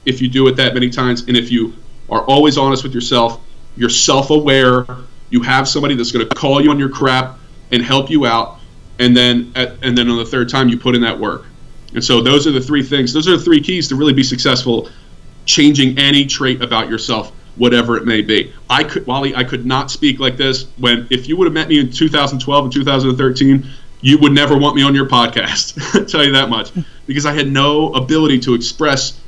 [0.05, 1.73] If you do it that many times and if you
[2.09, 3.41] are always honest with yourself
[3.75, 4.85] you're self-aware
[5.29, 7.37] you have somebody that's going to call you on your crap
[7.71, 8.59] and help you out
[8.99, 11.45] and then at, and then on the third time you put in that work.
[11.93, 14.23] And so those are the three things those are the three keys to really be
[14.23, 14.89] successful
[15.45, 18.53] changing any trait about yourself whatever it may be.
[18.69, 21.67] I could, Wally, I could not speak like this when, if you would have met
[21.67, 23.65] me in 2012 and 2013,
[24.01, 26.07] you would never want me on your podcast.
[26.11, 26.71] Tell you that much,
[27.07, 29.19] because I had no ability to express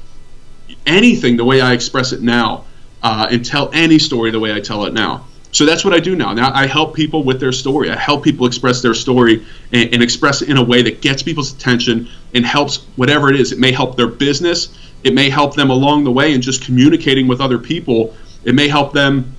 [0.86, 2.66] anything the way I express it now,
[3.02, 5.26] uh, and tell any story the way I tell it now.
[5.52, 6.34] So that's what I do now.
[6.34, 7.90] Now I help people with their story.
[7.90, 11.24] I help people express their story and, and express it in a way that gets
[11.24, 13.52] people's attention and helps whatever it is.
[13.52, 14.78] It may help their business
[15.08, 18.14] it may help them along the way in just communicating with other people.
[18.44, 19.38] It may help them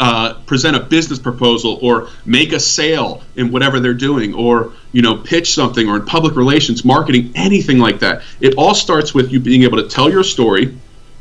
[0.00, 5.00] uh, present a business proposal or make a sale in whatever they're doing or you
[5.00, 9.30] know pitch something or in public relations marketing anything like that it all starts with
[9.30, 10.76] you being able to tell your story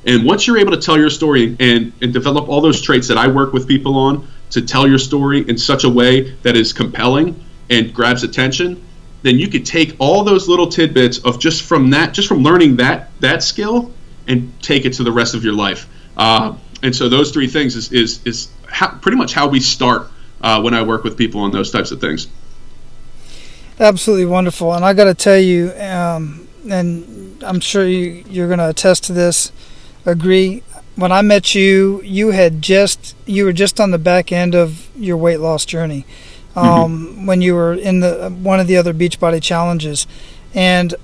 [0.05, 3.17] and once you're able to tell your story and, and develop all those traits that
[3.17, 6.71] i work with people on to tell your story in such a way that is
[6.71, 7.37] compelling
[7.69, 8.81] and grabs attention
[9.21, 12.77] then you could take all those little tidbits of just from that, just from learning
[12.77, 13.91] that that skill,
[14.27, 15.87] and take it to the rest of your life.
[16.15, 20.09] Uh, and so those three things is is is how, pretty much how we start
[20.41, 22.27] uh, when I work with people on those types of things.
[23.79, 28.59] Absolutely wonderful, and I got to tell you, um, and I'm sure you, you're going
[28.59, 29.51] to attest to this.
[30.05, 30.63] Agree.
[30.95, 34.89] When I met you, you had just you were just on the back end of
[34.97, 36.05] your weight loss journey
[36.59, 37.25] um, mm-hmm.
[37.25, 40.07] when you were in the one of the other Beachbody challenges,
[40.53, 40.95] and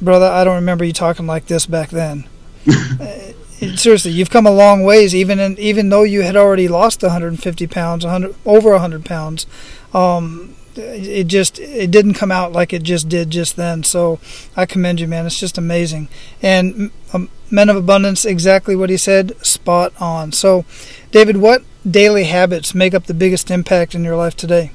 [0.00, 2.28] brother, I don't remember you talking like this back then.
[2.70, 3.32] uh,
[3.76, 5.14] seriously, you've come a long ways.
[5.14, 9.46] Even in, even though you had already lost 150 pounds, 100 over 100 pounds,
[9.94, 13.82] um, it just it didn't come out like it just did just then.
[13.82, 14.20] So
[14.56, 15.26] I commend you, man.
[15.26, 16.08] It's just amazing.
[16.40, 20.32] And um, Men of Abundance, exactly what he said, spot on.
[20.32, 20.64] So,
[21.10, 24.72] David, what daily habits make up the biggest impact in your life today?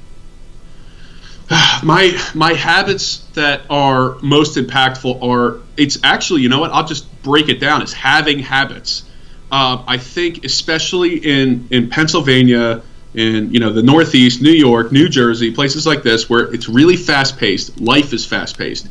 [1.82, 7.22] My my habits that are most impactful are it's actually you know what I'll just
[7.22, 7.80] break it down.
[7.82, 9.04] It's having habits.
[9.50, 12.82] Uh, I think especially in in Pennsylvania,
[13.14, 16.96] in you know the Northeast, New York, New Jersey, places like this where it's really
[16.96, 17.80] fast paced.
[17.80, 18.88] Life is fast paced.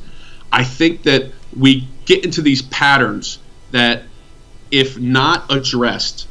[0.52, 3.38] I think that we get into these patterns
[3.72, 4.04] that,
[4.72, 6.28] if not addressed,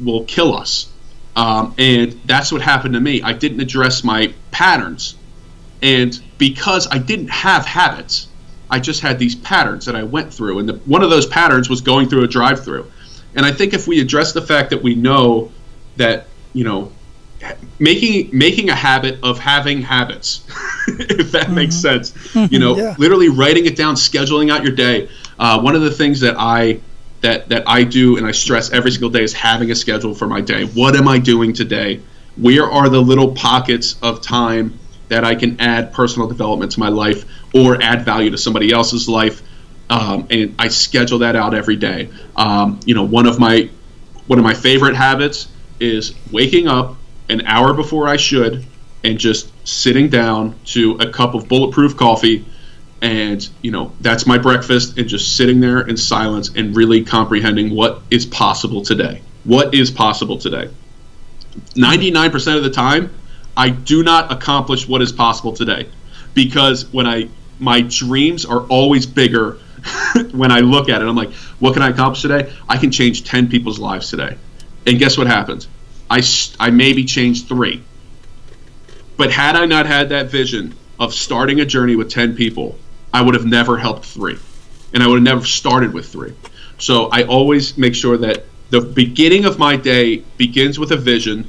[0.00, 0.90] will kill us.
[1.36, 3.22] Um, and that's what happened to me.
[3.22, 5.16] I didn't address my patterns.
[5.82, 8.28] And because I didn't have habits,
[8.70, 10.60] I just had these patterns that I went through.
[10.60, 12.90] And the, one of those patterns was going through a drive through.
[13.34, 15.50] And I think if we address the fact that we know
[15.96, 16.92] that, you know,
[17.78, 20.44] making making a habit of having habits
[20.88, 21.54] if that mm-hmm.
[21.54, 22.14] makes sense
[22.50, 22.94] you know yeah.
[22.98, 25.08] literally writing it down scheduling out your day
[25.38, 26.78] uh, one of the things that i
[27.22, 30.26] that that i do and i stress every single day is having a schedule for
[30.26, 31.98] my day what am i doing today
[32.36, 34.78] where are the little pockets of time
[35.10, 39.08] that i can add personal development to my life or add value to somebody else's
[39.08, 39.42] life
[39.90, 42.08] um, and i schedule that out every day.
[42.36, 43.68] Um, you know one of my
[44.26, 45.48] one of my favorite habits
[45.80, 46.96] is waking up
[47.28, 48.64] an hour before I should
[49.02, 52.44] and just sitting down to a cup of bulletproof coffee
[53.02, 57.74] and you know that's my breakfast and just sitting there in silence and really comprehending
[57.74, 59.22] what is possible today.
[59.44, 60.68] What is possible today?
[61.74, 63.12] 99% of the time
[63.56, 65.88] i do not accomplish what is possible today
[66.34, 67.28] because when i
[67.58, 69.58] my dreams are always bigger
[70.32, 73.24] when i look at it i'm like what can i accomplish today i can change
[73.24, 74.36] 10 people's lives today
[74.86, 75.68] and guess what happens
[76.10, 76.22] I,
[76.58, 77.82] I maybe changed three.
[79.16, 82.76] But had I not had that vision of starting a journey with 10 people,
[83.14, 84.38] I would have never helped three.
[84.92, 86.34] And I would have never started with three.
[86.78, 91.48] So I always make sure that the beginning of my day begins with a vision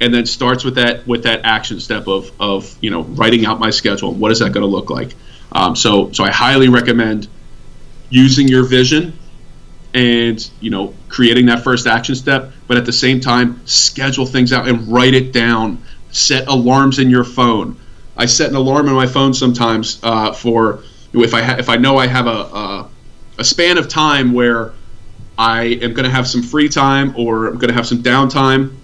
[0.00, 3.58] and then starts with that with that action step of, of you know writing out
[3.58, 5.14] my schedule what is that going to look like.
[5.52, 7.28] Um, so so I highly recommend
[8.10, 9.18] using your vision
[9.94, 14.52] and you know creating that first action step but at the same time schedule things
[14.52, 15.82] out and write it down.
[16.10, 17.78] Set alarms in your phone.
[18.16, 20.82] I set an alarm in my phone sometimes uh, for
[21.12, 22.90] if i ha- if i know i have a, a,
[23.38, 24.72] a span of time where
[25.38, 28.74] i am going to have some free time or i'm going to have some downtime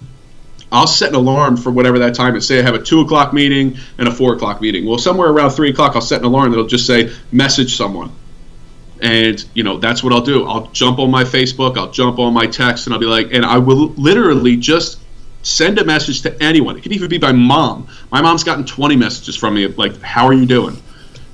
[0.73, 2.47] I'll set an alarm for whatever that time is.
[2.47, 4.85] Say I have a two o'clock meeting and a four o'clock meeting.
[4.85, 8.11] Well, somewhere around three o'clock, I'll set an alarm that'll just say message someone
[9.03, 10.47] and you know that's what I'll do.
[10.47, 13.45] I'll jump on my Facebook, I'll jump on my text, and I'll be like, and
[13.45, 14.99] I will literally just
[15.43, 16.77] send a message to anyone.
[16.77, 17.89] It could even be my mom.
[18.09, 20.81] My mom's gotten 20 messages from me like, "How are you doing?"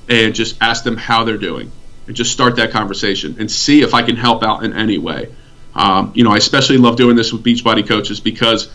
[0.10, 1.72] and just ask them how they're doing,
[2.08, 5.30] and just start that conversation and see if I can help out in any way.
[5.76, 8.68] Um, you know, I especially love doing this with Beachbody coaches because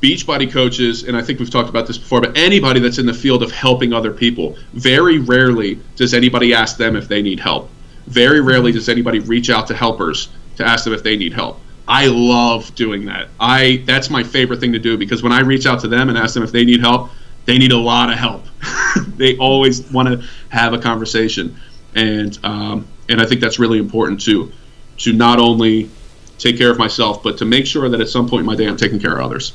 [0.00, 3.14] Beachbody coaches, and I think we've talked about this before, but anybody that's in the
[3.14, 7.68] field of helping other people, very rarely does anybody ask them if they need help
[8.08, 11.60] very rarely does anybody reach out to helpers to ask them if they need help.
[11.86, 13.28] I love doing that.
[13.38, 16.18] I that's my favorite thing to do because when I reach out to them and
[16.18, 17.10] ask them if they need help,
[17.44, 18.46] they need a lot of help.
[19.16, 21.56] they always want to have a conversation,
[21.94, 24.52] and um, and I think that's really important too,
[24.98, 25.90] to not only
[26.38, 28.66] take care of myself, but to make sure that at some point in my day
[28.66, 29.52] I'm taking care of others.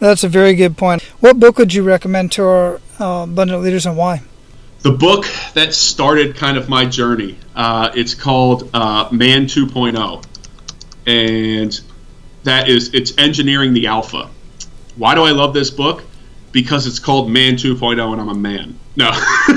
[0.00, 1.02] That's a very good point.
[1.20, 4.22] What book would you recommend to our uh, abundant leaders and why?
[4.82, 7.36] the book that started kind of my journey.
[7.54, 10.24] Uh, it's called uh, Man 2.0,
[11.06, 11.80] and
[12.44, 14.30] that is it's engineering the alpha.
[14.96, 16.04] Why do I love this book?
[16.52, 18.78] Because it's called Man 2.0, and I'm a man.
[18.96, 19.10] No,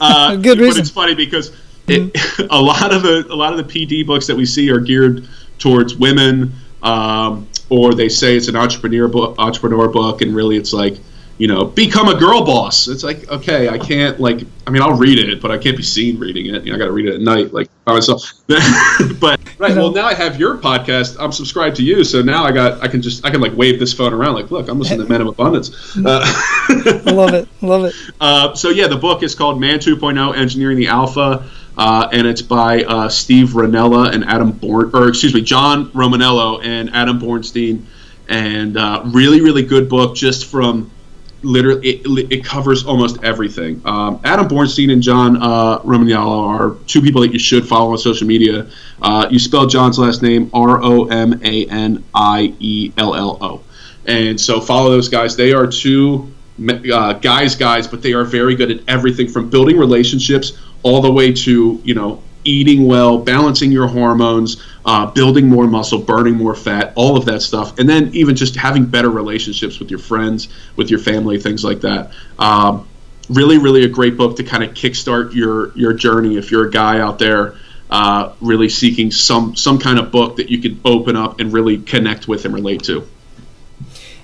[0.00, 0.74] uh, good reason.
[0.74, 1.50] But it's funny because
[1.86, 2.46] it, mm-hmm.
[2.50, 5.28] a lot of the a lot of the PD books that we see are geared
[5.58, 6.52] towards women,
[6.82, 10.98] um, or they say it's an entrepreneur book, entrepreneur book, and really it's like
[11.38, 12.88] you know, become a girl boss.
[12.88, 15.84] It's like, okay, I can't like, I mean, I'll read it, but I can't be
[15.84, 16.64] seen reading it.
[16.64, 18.32] You know, I got to read it at night, like by myself.
[19.20, 21.16] but right, well, now I have your podcast.
[21.20, 23.78] I'm subscribed to you, so now I got, I can just, I can like wave
[23.78, 25.96] this phone around, like, look, I'm listening to Men of Abundance.
[25.96, 27.94] Uh, I love it, love it.
[28.20, 31.48] Uh, so yeah, the book is called Man 2.0: Engineering the Alpha.
[31.78, 36.64] Uh, and it's by uh, Steve Rinella and Adam Born, or excuse me, John Romaniello
[36.64, 37.84] and Adam Bornstein,
[38.28, 40.90] and uh, really, really good book just from
[41.42, 43.80] literally it, it, covers almost everything.
[43.84, 47.98] Um, Adam Bornstein and John uh, Romaniello are two people that you should follow on
[47.98, 48.66] social media.
[49.00, 53.38] Uh, you spell John's last name R O M A N I E L L
[53.40, 53.62] O,
[54.04, 55.36] and so follow those guys.
[55.36, 56.32] They are two
[56.92, 61.12] uh, guys, guys, but they are very good at everything from building relationships all the
[61.12, 66.54] way to you know eating well, balancing your hormones, uh, building more muscle, burning more
[66.54, 70.48] fat, all of that stuff, and then even just having better relationships with your friends,
[70.76, 72.10] with your family, things like that.
[72.38, 72.88] Um,
[73.28, 76.70] really, really a great book to kind of kickstart your your journey if you're a
[76.70, 77.56] guy out there.
[77.90, 81.78] Uh, really seeking some some kind of book that you can open up and really
[81.78, 83.06] connect with and relate to.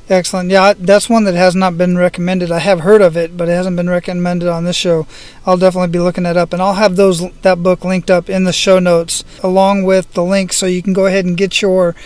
[0.08, 0.50] Excellent.
[0.50, 2.52] Yeah, that's one that has not been recommended.
[2.52, 5.06] I have heard of it, but it hasn't been recommended on this show.
[5.46, 8.44] I'll definitely be looking that up, and I'll have those that book linked up in
[8.44, 11.96] the show notes along with the link, so you can go ahead and get your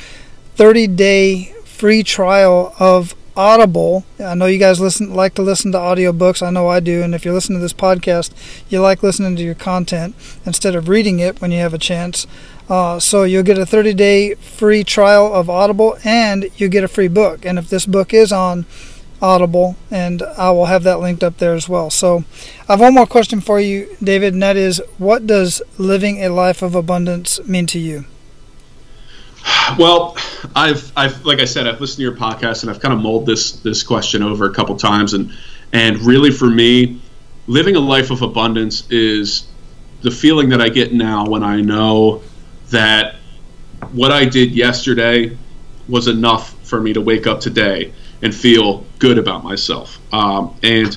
[0.56, 4.04] 30-day free trial of Audible.
[4.18, 6.44] I know you guys listen like to listen to audiobooks.
[6.44, 7.04] I know I do.
[7.04, 8.32] And if you're listening to this podcast,
[8.68, 12.26] you like listening to your content instead of reading it when you have a chance.
[12.68, 16.88] Uh, so you'll get a 30 day free trial of Audible and you get a
[16.88, 17.44] free book.
[17.44, 18.66] And if this book is on
[19.20, 21.90] Audible, and I will have that linked up there as well.
[21.90, 22.24] So
[22.68, 26.28] I have one more question for you, David, and that is what does living a
[26.28, 28.04] life of abundance mean to you?
[29.78, 30.16] Well,
[30.54, 33.26] I've, I've, like I said, I've listened to your podcast and I've kind of mulled
[33.26, 35.32] this this question over a couple times, and
[35.72, 37.00] and really for me,
[37.46, 39.48] living a life of abundance is
[40.02, 42.22] the feeling that I get now when I know
[42.70, 43.16] that
[43.92, 45.36] what I did yesterday
[45.88, 47.92] was enough for me to wake up today
[48.22, 49.98] and feel good about myself.
[50.12, 50.96] Um, and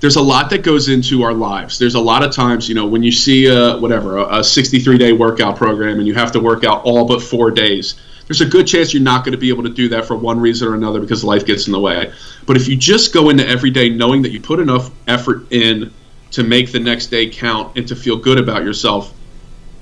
[0.00, 1.78] there's a lot that goes into our lives.
[1.78, 5.12] There's a lot of times, you know, when you see a whatever a 63 day
[5.12, 8.00] workout program and you have to work out all but four days.
[8.26, 10.38] There's a good chance you're not going to be able to do that for one
[10.38, 12.12] reason or another because life gets in the way.
[12.46, 15.92] But if you just go into every day knowing that you put enough effort in
[16.32, 19.14] to make the next day count and to feel good about yourself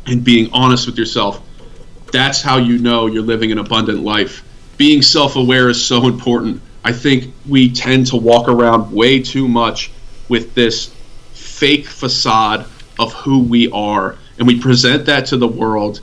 [0.07, 1.43] and being honest with yourself,
[2.13, 4.43] that's how you know you're living an abundant life.
[4.77, 6.63] Being self aware is so important.
[6.85, 9.91] I think we tend to walk around way too much
[10.29, 10.95] with this
[11.33, 12.67] fake facade
[12.99, 14.17] of who we are.
[14.39, 16.01] And we present that to the world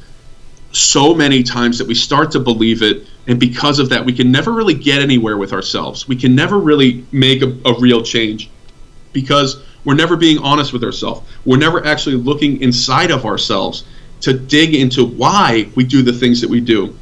[0.71, 3.07] so many times that we start to believe it.
[3.27, 6.07] And because of that, we can never really get anywhere with ourselves.
[6.07, 8.49] We can never really make a, a real change
[9.13, 11.21] because we're never being honest with ourselves.
[11.45, 13.83] We're never actually looking inside of ourselves
[14.23, 16.97] to dig into why we do the things that we do.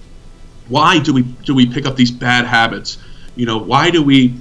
[0.68, 2.98] Why do we do we pick up these bad habits?
[3.36, 4.36] You know, why do we,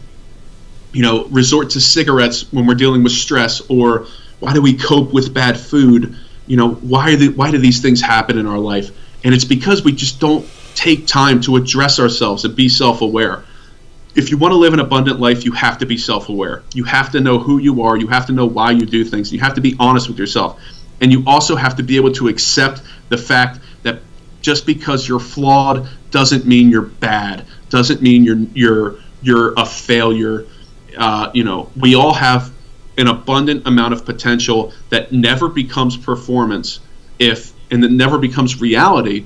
[0.93, 4.07] you know, resort to cigarettes when we're dealing with stress, or
[4.41, 6.17] why do we cope with bad food?
[6.47, 8.91] You know, why the, why do these things happen in our life?
[9.25, 13.45] And it's because we just don't take time to address ourselves and be self-aware.
[14.15, 16.63] If you want to live an abundant life, you have to be self-aware.
[16.75, 17.97] You have to know who you are.
[17.97, 19.33] You have to know why you do things.
[19.33, 20.61] You have to be honest with yourself.
[21.01, 24.01] And you also have to be able to accept the fact that
[24.43, 30.47] just because you're flawed doesn't mean you're bad doesn't mean you're you're you're a failure.
[30.97, 32.53] Uh, you know, we all have
[32.99, 36.81] an abundant amount of potential that never becomes performance
[37.19, 39.25] if and that never becomes reality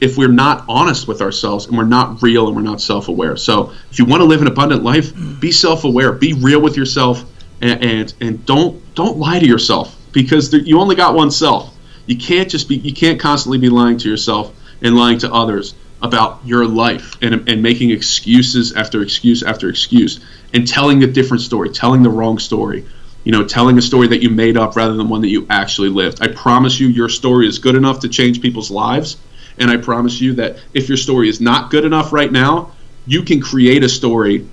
[0.00, 3.36] if we're not honest with ourselves and we're not real and we're not self-aware.
[3.36, 7.24] So if you want to live an abundant life, be self-aware, be real with yourself,
[7.60, 11.74] and and, and don't don't lie to yourself because there, you only got one self.
[12.06, 15.74] You can't just be you can't constantly be lying to yourself and lying to others
[16.02, 20.20] about your life and, and making excuses after excuse after excuse
[20.52, 22.84] and telling a different story, telling the wrong story,
[23.22, 25.88] you know, telling a story that you made up rather than one that you actually
[25.88, 26.20] lived.
[26.20, 29.16] I promise you, your story is good enough to change people's lives.
[29.58, 32.72] And I promise you that if your story is not good enough right now,
[33.06, 34.48] you can create a story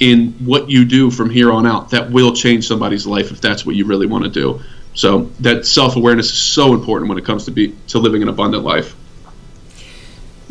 [0.00, 3.66] in what you do from here on out that will change somebody's life if that's
[3.66, 4.60] what you really want to do.
[4.94, 8.64] So that self-awareness is so important when it comes to be to living an abundant
[8.64, 8.96] life.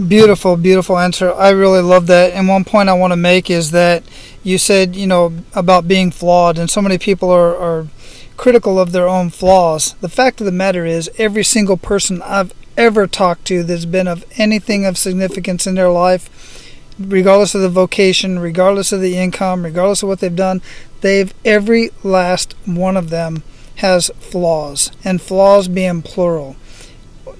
[0.07, 1.33] Beautiful, beautiful answer.
[1.33, 2.33] I really love that.
[2.33, 4.03] And one point I want to make is that
[4.43, 7.87] you said, you know, about being flawed, and so many people are, are
[8.37, 9.95] critical of their own flaws.
[9.95, 14.07] The fact of the matter is, every single person I've ever talked to that's been
[14.07, 16.29] of anything of significance in their life,
[16.99, 20.61] regardless of the vocation, regardless of the income, regardless of what they've done,
[21.01, 23.41] they've every last one of them
[23.77, 26.55] has flaws, and flaws being plural.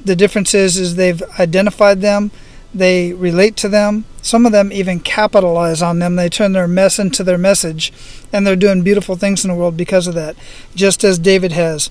[0.04, 2.32] The difference is, is they've identified them
[2.78, 4.06] they relate to them.
[4.22, 6.16] Some of them even capitalize on them.
[6.16, 7.94] They turn their mess into their message,
[8.32, 10.36] and they're doing beautiful things in the world because of that,
[10.76, 11.90] just as David has.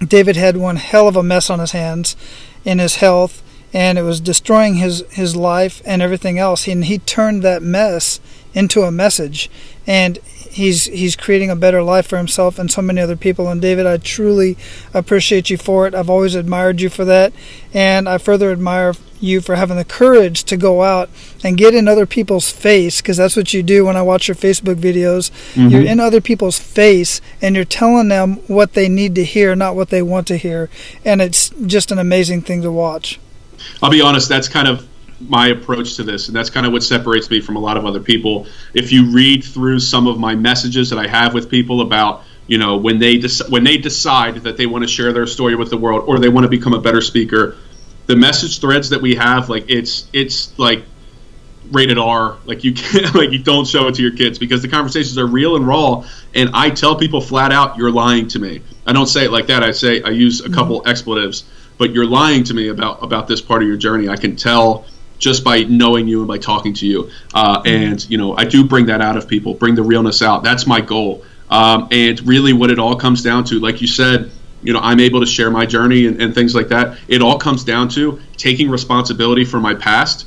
[0.00, 2.16] David had one hell of a mess on his hands
[2.64, 6.68] in his health, and it was destroying his, his life and everything else.
[6.68, 8.20] And he turned that mess
[8.54, 9.50] into a message,
[9.86, 10.18] and
[10.56, 13.48] he's he's creating a better life for himself and so many other people.
[13.48, 14.56] And David, I truly
[14.94, 15.94] appreciate you for it.
[15.94, 17.32] I've always admired you for that,
[17.74, 21.08] and I further admire you for having the courage to go out
[21.44, 24.34] and get in other people's face because that's what you do when I watch your
[24.34, 25.30] Facebook videos.
[25.54, 25.68] Mm-hmm.
[25.68, 29.74] You're in other people's face and you're telling them what they need to hear, not
[29.74, 30.68] what they want to hear.
[31.04, 33.18] And it's just an amazing thing to watch.
[33.82, 34.86] I'll be honest, that's kind of
[35.20, 37.86] my approach to this, and that's kind of what separates me from a lot of
[37.86, 38.46] other people.
[38.74, 42.58] If you read through some of my messages that I have with people about you
[42.58, 45.70] know when they dec- when they decide that they want to share their story with
[45.70, 47.56] the world or they want to become a better speaker
[48.06, 50.84] the message threads that we have, like it's it's like
[51.72, 52.38] rated R.
[52.44, 55.26] Like you can't like you don't show it to your kids because the conversations are
[55.26, 56.04] real and raw.
[56.34, 58.62] And I tell people flat out, you're lying to me.
[58.86, 59.62] I don't say it like that.
[59.62, 60.88] I say I use a couple mm-hmm.
[60.88, 61.44] expletives,
[61.78, 64.08] but you're lying to me about about this part of your journey.
[64.08, 64.86] I can tell
[65.18, 67.10] just by knowing you and by talking to you.
[67.34, 70.42] Uh, and you know, I do bring that out of people, bring the realness out.
[70.42, 71.24] That's my goal.
[71.50, 74.30] Um, and really, what it all comes down to, like you said,
[74.62, 76.98] you know, I'm able to share my journey and, and things like that.
[77.08, 80.26] It all comes down to taking responsibility for my past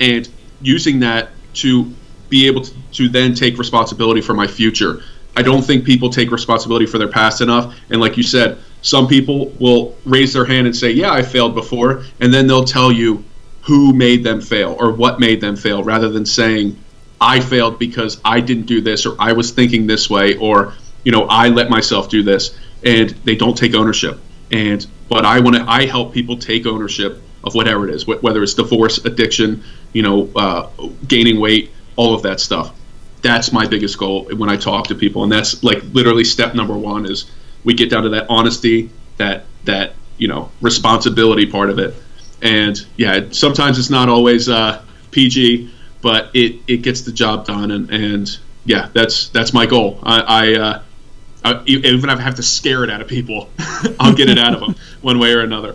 [0.00, 0.28] and
[0.60, 1.92] using that to
[2.28, 5.02] be able to, to then take responsibility for my future.
[5.36, 7.74] I don't think people take responsibility for their past enough.
[7.90, 11.54] And like you said, some people will raise their hand and say, Yeah, I failed
[11.54, 12.04] before.
[12.20, 13.24] And then they'll tell you
[13.64, 16.78] who made them fail or what made them fail rather than saying,
[17.20, 21.12] I failed because I didn't do this or I was thinking this way or, you
[21.12, 22.56] know, I let myself do this.
[22.84, 24.20] And they don't take ownership.
[24.52, 28.42] And, but I want to, I help people take ownership of whatever it is, whether
[28.42, 29.62] it's divorce, addiction,
[29.92, 30.68] you know, uh,
[31.06, 32.74] gaining weight, all of that stuff.
[33.22, 36.76] That's my biggest goal when I talk to people, and that's like literally step number
[36.76, 37.30] one is
[37.64, 41.94] we get down to that honesty, that that you know responsibility part of it,
[42.44, 45.72] and yeah, sometimes it's not always uh, PG,
[46.02, 49.98] but it it gets the job done, and and yeah, that's that's my goal.
[50.02, 50.82] I, I uh,
[51.44, 53.50] I, even if I have to scare it out of people,
[53.98, 55.74] I'll get it out of them one way or another.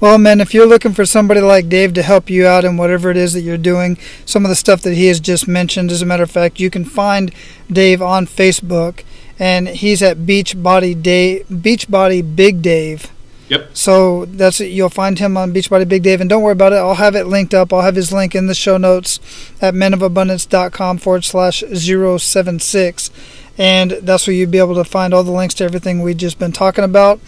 [0.00, 3.10] Well, man, if you're looking for somebody like Dave to help you out in whatever
[3.10, 6.00] it is that you're doing, some of the stuff that he has just mentioned, as
[6.00, 7.34] a matter of fact, you can find
[7.70, 9.02] Dave on Facebook,
[9.38, 13.10] and he's at Beachbody Dave, Beachbody Big Dave.
[13.48, 13.70] Yep.
[13.74, 14.66] So that's it.
[14.66, 16.76] You'll find him on Beachbody Big Dave, and don't worry about it.
[16.76, 17.72] I'll have it linked up.
[17.72, 19.20] I'll have his link in the show notes
[19.60, 23.10] at menofabundance.com forward slash 076.
[23.56, 26.38] And that's where you'll be able to find all the links to everything we've just
[26.38, 27.20] been talking about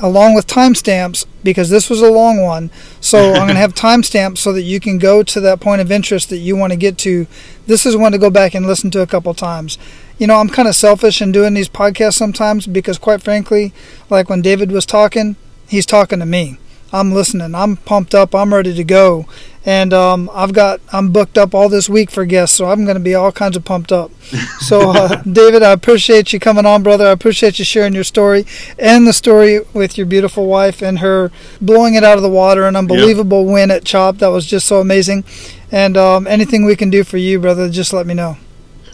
[0.00, 2.70] along with timestamps because this was a long one.
[3.00, 5.90] So I'm going to have timestamps so that you can go to that point of
[5.90, 7.26] interest that you want to get to.
[7.66, 9.78] This is one to go back and listen to a couple times.
[10.18, 13.72] You know, I'm kind of selfish in doing these podcasts sometimes because, quite frankly,
[14.08, 15.36] like when David was talking,
[15.72, 16.58] he's talking to me.
[16.92, 17.54] I'm listening.
[17.54, 18.34] I'm pumped up.
[18.34, 19.26] I'm ready to go.
[19.64, 22.96] And um, I've got I'm booked up all this week for guests, so I'm going
[22.96, 24.10] to be all kinds of pumped up.
[24.62, 27.06] So, uh, David, I appreciate you coming on, brother.
[27.06, 28.46] I appreciate you sharing your story
[28.78, 32.64] and the story with your beautiful wife and her blowing it out of the water.
[32.64, 33.52] An unbelievable yep.
[33.52, 34.18] win at Chop.
[34.18, 35.24] That was just so amazing.
[35.72, 38.36] And um, anything we can do for you, brother, just let me know.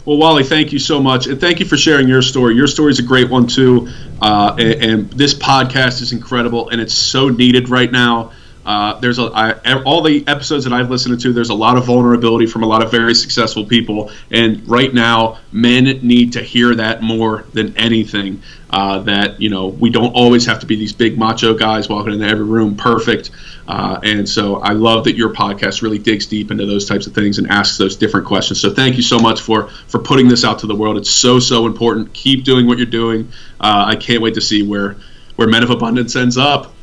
[0.09, 2.55] Well, Wally, thank you so much, and thank you for sharing your story.
[2.55, 3.89] Your story is a great one too,
[4.19, 8.31] uh, and, and, this podcast is incredible, and it's so needed right now.
[8.65, 11.33] Uh, there's a I, all the episodes that I've listened to.
[11.33, 15.39] There's a lot of vulnerability from a lot of very successful people, and right now,
[15.51, 18.41] men need to hear that more than anything.
[18.69, 22.13] Uh, that you know, we don't always have to be these big macho guys walking
[22.13, 23.31] into every room perfect.
[23.67, 27.13] Uh, and so I love that your podcast really digs deep into those types of
[27.13, 28.59] things and asks those different questions.
[28.59, 30.97] So thank you so much for for putting this out to the world.
[30.97, 32.13] It's so so important.
[32.13, 33.31] Keep doing what you're doing.
[33.59, 34.97] Uh, I can't wait to see where
[35.35, 36.73] where Men of Abundance ends up.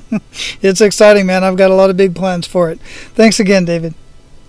[0.62, 1.44] it's exciting, man.
[1.44, 2.80] I've got a lot of big plans for it.
[3.14, 3.94] Thanks again, David.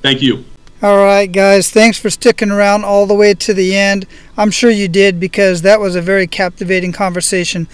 [0.01, 0.45] Thank you.
[0.81, 1.71] All right, guys.
[1.71, 4.05] Thanks for sticking around all the way to the end.
[4.37, 7.67] I'm sure you did because that was a very captivating conversation.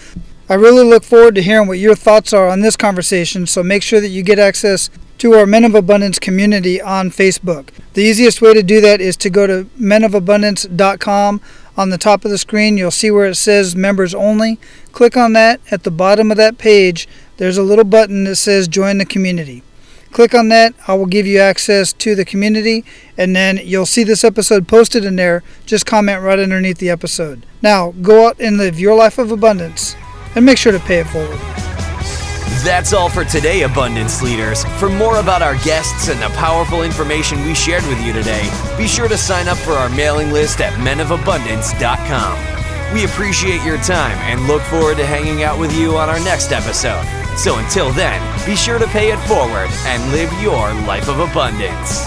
[0.48, 3.82] I really look forward to hearing what your thoughts are on this conversation, so make
[3.82, 7.68] sure that you get access to our Men of Abundance community on Facebook.
[7.94, 11.40] The easiest way to do that is to go to menofabundance.com.
[11.76, 14.58] On the top of the screen, you'll see where it says members only.
[14.92, 15.60] Click on that.
[15.70, 17.08] At the bottom of that page,
[17.42, 19.64] there's a little button that says join the community.
[20.12, 20.74] Click on that.
[20.86, 22.84] I will give you access to the community,
[23.18, 25.42] and then you'll see this episode posted in there.
[25.66, 27.44] Just comment right underneath the episode.
[27.60, 29.96] Now, go out and live your life of abundance
[30.36, 31.40] and make sure to pay it forward.
[32.62, 34.62] That's all for today, Abundance Leaders.
[34.78, 38.86] For more about our guests and the powerful information we shared with you today, be
[38.86, 42.61] sure to sign up for our mailing list at menofabundance.com.
[42.92, 46.52] We appreciate your time and look forward to hanging out with you on our next
[46.52, 47.04] episode.
[47.38, 52.06] So until then, be sure to pay it forward and live your life of abundance.